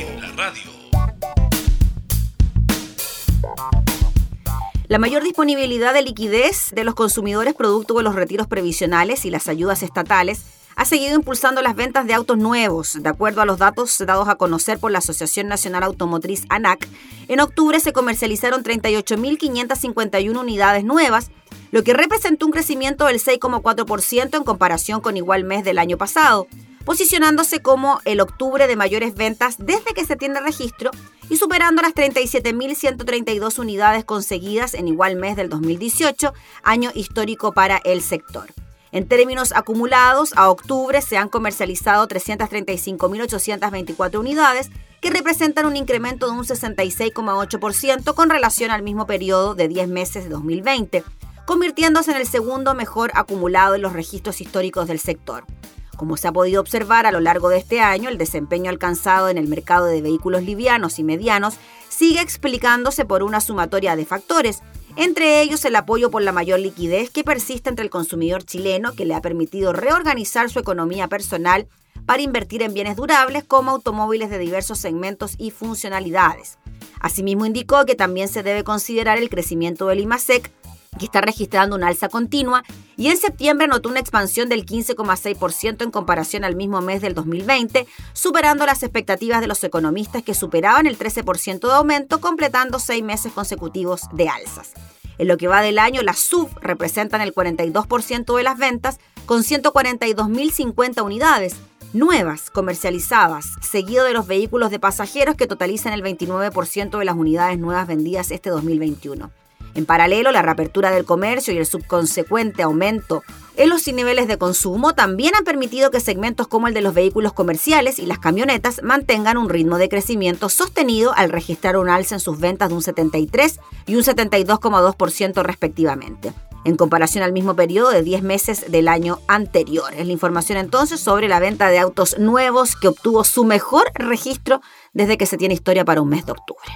La 4.89 4.99
mayor 4.99 5.23
disponibilidad 5.23 5.93
de 5.93 6.01
liquidez 6.01 6.71
de 6.75 6.85
los 6.85 6.95
consumidores 6.95 7.53
producto 7.53 7.93
de 7.95 8.03
los 8.03 8.15
retiros 8.15 8.47
previsionales 8.47 9.27
y 9.27 9.31
las 9.31 9.47
ayudas 9.47 9.83
estatales 9.83 10.47
ha 10.75 10.87
seguido 10.87 11.17
impulsando 11.17 11.61
las 11.61 11.77
ventas 11.77 12.07
de 12.07 12.15
autos 12.15 12.39
nuevos. 12.39 13.03
De 13.03 13.11
acuerdo 13.11 13.43
a 13.43 13.47
los 13.47 13.59
datos 13.59 13.99
dados 13.99 14.27
a 14.27 14.37
conocer 14.37 14.79
por 14.79 14.91
la 14.91 15.01
Asociación 15.01 15.49
Nacional 15.49 15.83
Automotriz 15.83 16.45
ANAC, 16.49 16.89
en 17.29 17.41
octubre 17.41 17.79
se 17.79 17.93
comercializaron 17.93 18.65
38.551 18.65 20.41
unidades 20.41 20.85
nuevas, 20.85 21.31
lo 21.73 21.85
que 21.85 21.93
representó 21.93 22.47
un 22.47 22.53
crecimiento 22.53 23.05
del 23.05 23.21
6,4% 23.21 24.35
en 24.35 24.45
comparación 24.45 25.03
con 25.03 25.19
igual 25.19 25.45
mes 25.45 25.63
del 25.63 25.79
año 25.79 25.99
pasado 25.99 26.49
posicionándose 26.85 27.61
como 27.61 28.01
el 28.05 28.21
octubre 28.21 28.67
de 28.67 28.77
mayores 28.77 29.15
ventas 29.15 29.57
desde 29.59 29.95
que 29.95 30.05
se 30.05 30.17
tiene 30.17 30.41
registro 30.41 30.91
y 31.29 31.37
superando 31.37 31.83
las 31.83 31.95
37.132 31.95 33.59
unidades 33.59 34.05
conseguidas 34.05 34.75
en 34.75 34.89
igual 34.89 35.17
mes 35.17 35.37
del 35.37 35.49
2018, 35.49 36.33
año 36.63 36.91
histórico 36.95 37.53
para 37.53 37.79
el 37.85 38.03
sector. 38.03 38.53
En 38.93 39.09
términos 39.09 39.53
acumulados, 39.53 40.33
a 40.37 40.51
octubre 40.51 41.01
se 41.01 41.17
han 41.17 41.31
comercializado 41.31 42.07
335.824 42.09 44.21
unidades, 44.21 44.69
que 45.01 45.11
representan 45.11 45.65
un 45.65 45.77
incremento 45.77 46.27
de 46.27 46.33
un 46.33 46.45
66,8% 46.45 48.15
con 48.15 48.29
relación 48.29 48.71
al 48.71 48.83
mismo 48.83 49.07
periodo 49.07 49.55
de 49.55 49.69
10 49.69 49.89
meses 49.89 50.25
de 50.25 50.31
2020, 50.31 51.03
convirtiéndose 51.47 52.11
en 52.11 52.19
el 52.19 52.27
segundo 52.27 52.75
mejor 52.75 53.11
acumulado 53.15 53.75
en 53.75 53.83
los 53.83 53.95
registros 53.95 54.43
históricos 54.43 54.87
del 54.87 55.01
sector. 55.01 55.47
Como 55.97 56.17
se 56.17 56.29
ha 56.29 56.33
podido 56.33 56.61
observar 56.61 57.07
a 57.07 57.13
lo 57.13 57.21
largo 57.21 57.49
de 57.49 57.59
este 57.59 57.81
año, 57.81 58.09
el 58.09 58.19
desempeño 58.19 58.71
alcanzado 58.71 59.29
en 59.29 59.39
el 59.39 59.49
mercado 59.49 59.87
de 59.87 60.03
vehículos 60.03 60.43
livianos 60.43 60.99
y 60.99 61.05
medianos 61.05 61.55
sigue 61.89 62.21
explicándose 62.21 63.05
por 63.05 63.23
una 63.23 63.41
sumatoria 63.41 63.95
de 63.97 64.07
factores, 64.07 64.63
entre 64.97 65.43
ellos 65.43 65.65
el 65.65 65.77
apoyo 65.77 66.11
por 66.11 66.23
la 66.23 66.33
mayor 66.33 66.61
liquidez 66.61 67.11
que 67.11 67.25
persiste 67.25 67.71
entre 67.71 67.85
el 67.85 67.91
consumidor 67.91 68.45
chileno 68.45 68.93
que 68.93 69.05
le 69.05 69.15
ha 69.15 69.23
permitido 69.23 69.73
reorganizar 69.73 70.51
su 70.51 70.59
economía 70.59 71.09
personal 71.09 71.67
para 72.07 72.23
invertir 72.23 72.63
en 72.63 72.75
bienes 72.75 72.97
durables 72.97 73.45
como 73.45 73.71
automóviles 73.71 74.29
de 74.31 74.39
diversos 74.39 74.79
segmentos 74.79 75.35
y 75.39 75.51
funcionalidades. 75.51 76.59
Asimismo 77.01 77.47
indicó 77.47 77.85
que 77.85 77.95
también 77.95 78.29
se 78.29 78.43
debe 78.43 78.65
considerar 78.65 79.19
el 79.19 79.31
crecimiento 79.31 79.87
del 79.87 80.01
IMASEC 80.01 80.51
que 80.99 81.07
está 81.07 81.21
registrando 81.21 81.75
una 81.77 81.89
alza 81.89 82.09
continua 82.09 82.63
y 82.97 83.09
en 83.09 83.17
septiembre 83.17 83.65
anotó 83.65 83.89
una 83.89 84.01
expansión 84.01 84.49
del 84.49 84.67
15,6% 84.67 85.83
en 85.83 85.91
comparación 85.91 86.45
al 86.45 86.55
mismo 86.55 86.81
mes 86.81 87.01
del 87.01 87.15
2020, 87.15 87.87
superando 88.13 88.67
las 88.67 88.83
expectativas 88.83 89.41
de 89.41 89.47
los 89.47 89.65
economistas 89.65 90.23
que 90.23 90.35
superaban 90.35 90.87
el 90.87 90.99
13% 90.99 91.61
de 91.61 91.73
aumento, 91.73 92.21
completando 92.21 92.79
seis 92.79 93.03
meses 93.03 93.33
consecutivos 93.33 94.03
de 94.13 94.29
alzas. 94.29 94.73
En 95.19 95.29
lo 95.29 95.37
que 95.37 95.49
va 95.49 95.63
del 95.63 95.79
año, 95.79 96.03
las 96.03 96.19
SUV 96.19 96.51
representan 96.61 97.21
el 97.21 97.35
42% 97.35 98.37
de 98.37 98.43
las 98.43 98.59
ventas, 98.59 98.99
con 99.27 99.43
142.050 99.43 101.05
unidades 101.05 101.57
nuevas 101.93 102.51
comercializadas, 102.51 103.47
seguido 103.61 104.05
de 104.05 104.15
los 104.15 104.27
vehículos 104.27 104.71
de 104.71 104.79
pasajeros 104.79 105.37
que 105.37 105.47
totalizan 105.47 105.93
el 105.93 106.03
29% 106.03 106.99
de 106.99 107.05
las 107.05 107.17
unidades 107.17 107.59
nuevas 107.59 107.87
vendidas 107.87 108.31
este 108.31 108.51
2021. 108.51 109.31
En 109.75 109.87
paralelo, 109.87 110.33
la 110.33 110.43
reapertura 110.43 110.91
del 110.91 111.05
comercio 111.05 111.55
y 111.55 111.59
el 111.59 111.67
subconsecuente 111.67 112.63
aumento 112.63 113.23
en 113.57 113.69
los 113.69 113.87
niveles 113.87 114.29
de 114.29 114.39
consumo 114.39 114.95
también 114.95 115.35
han 115.35 115.45
permitido 115.45 115.91
que 115.91 116.01
segmentos 116.01 116.49
como 116.49 116.69
el 116.69 116.75
de 116.75 116.81
los 116.81 116.95
vehículos 116.95 117.35
comerciales 117.35 117.99
y 117.99 118.07
las 118.07 118.19
camionetas 118.19 118.83
mantengan 118.83 119.37
un 119.37 119.51
ritmo 119.51 119.77
de 119.77 119.91
crecimiento 119.91 120.49
sostenido 120.49 121.13
al 121.15 121.31
registrar 121.31 121.77
un 121.77 121.91
alza 121.91 122.15
en 122.15 122.21
sus 122.21 122.41
ventas 122.41 122.71
de 122.71 122.75
un 122.75 122.83
73 122.83 123.61
y 123.87 123.97
un 123.97 124.03
72,2% 124.03 125.43
respectivamente, 125.43 126.33
en 126.65 126.77
comparación 126.77 127.25
al 127.25 127.33
mismo 127.33 127.55
periodo 127.55 127.91
de 127.91 128.03
10 128.03 128.23
meses 128.23 128.71
del 128.73 128.89
año 128.89 129.19
anterior. 129.29 129.93
Es 129.95 130.07
la 130.07 130.13
información 130.13 130.57
entonces 130.57 131.01
sobre 131.01 131.29
la 131.29 131.39
venta 131.39 131.69
de 131.69 131.79
autos 131.79 132.19
nuevos 132.19 132.75
que 132.75 132.89
obtuvo 132.89 133.23
su 133.23 133.45
mejor 133.45 133.85
registro 133.95 134.63
desde 134.95 135.19
que 135.19 135.27
se 135.27 135.37
tiene 135.37 135.53
historia 135.53 135.85
para 135.85 136.01
un 136.01 136.09
mes 136.09 136.25
de 136.25 136.33
octubre. 136.33 136.73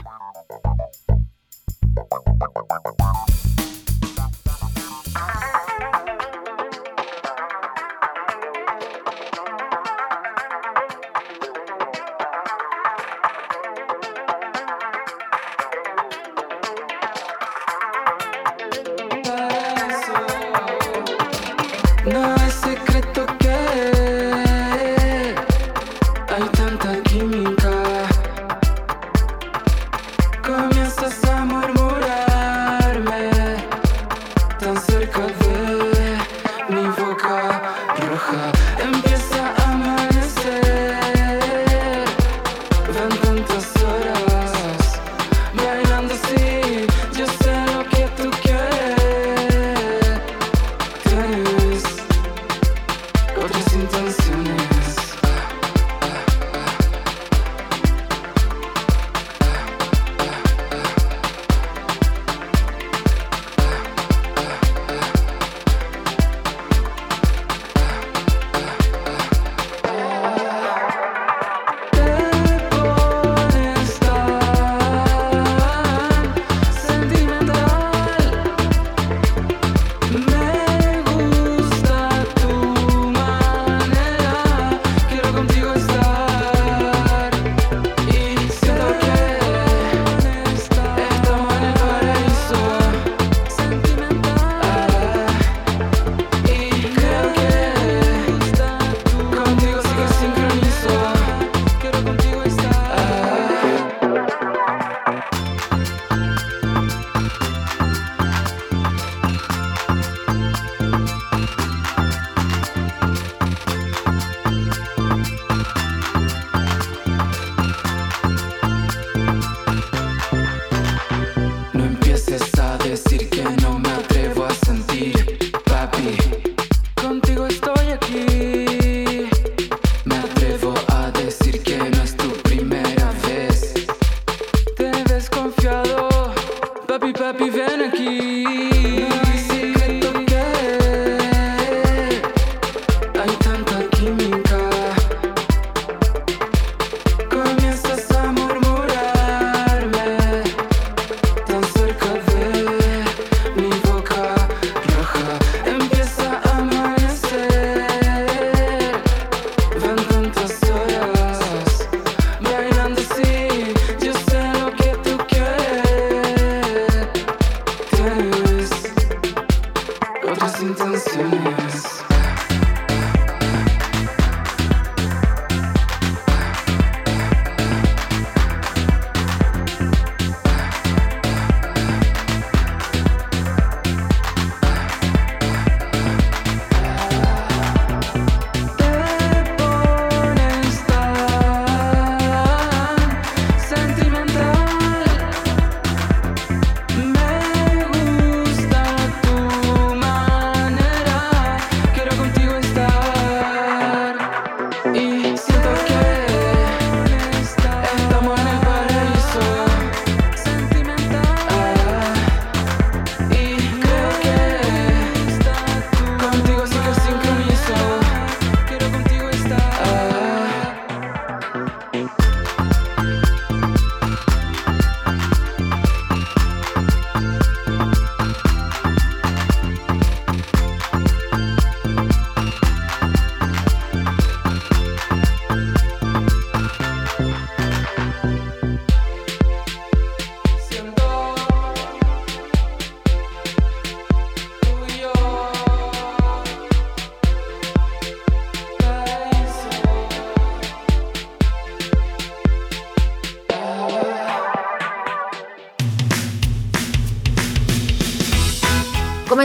Bye. 1.96 3.25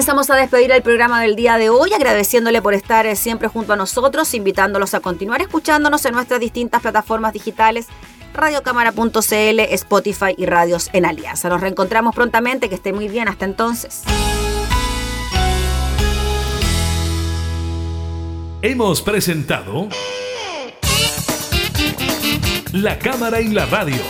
Comenzamos 0.02 0.32
a 0.32 0.36
despedir 0.36 0.72
el 0.72 0.82
programa 0.82 1.22
del 1.22 1.36
día 1.36 1.60
de 1.60 1.70
hoy, 1.70 1.94
agradeciéndole 1.94 2.60
por 2.60 2.74
estar 2.74 3.06
eh, 3.06 3.16
siempre 3.16 3.48
junto 3.48 3.74
a 3.74 3.76
nosotros, 3.76 4.34
invitándolos 4.34 4.96
a 4.96 5.00
continuar 5.00 5.44
escuchándonos 5.44 6.04
en 6.06 6.16
nuestras 6.16 6.40
distintas 6.40 6.82
plataformas 6.82 7.34
digitales, 7.34 7.86
radiocámara.cl, 8.34 9.60
Spotify 9.60 10.34
y 10.36 10.48
Radios 10.48 10.90
en 10.94 11.06
Alianza. 11.06 11.50
Nos 11.50 11.62
reencontramos 11.62 12.16
prontamente, 12.16 12.68
que 12.68 12.74
esté 12.74 12.94
muy 12.94 13.10
bien, 13.10 13.28
hasta 13.28 13.46
entonces. 13.46 14.02
Hemos 18.64 19.04
presentado 19.04 19.88
La 22.74 22.98
Cámara 22.98 23.40
y 23.40 23.50
la 23.50 23.68
Radio, 23.68 24.02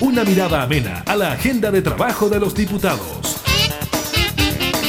una 0.00 0.24
mirada 0.24 0.60
amena 0.60 1.02
a 1.06 1.16
la 1.16 1.32
agenda 1.32 1.70
de 1.70 1.80
trabajo 1.80 2.28
de 2.28 2.38
los 2.38 2.54
diputados. 2.54 3.41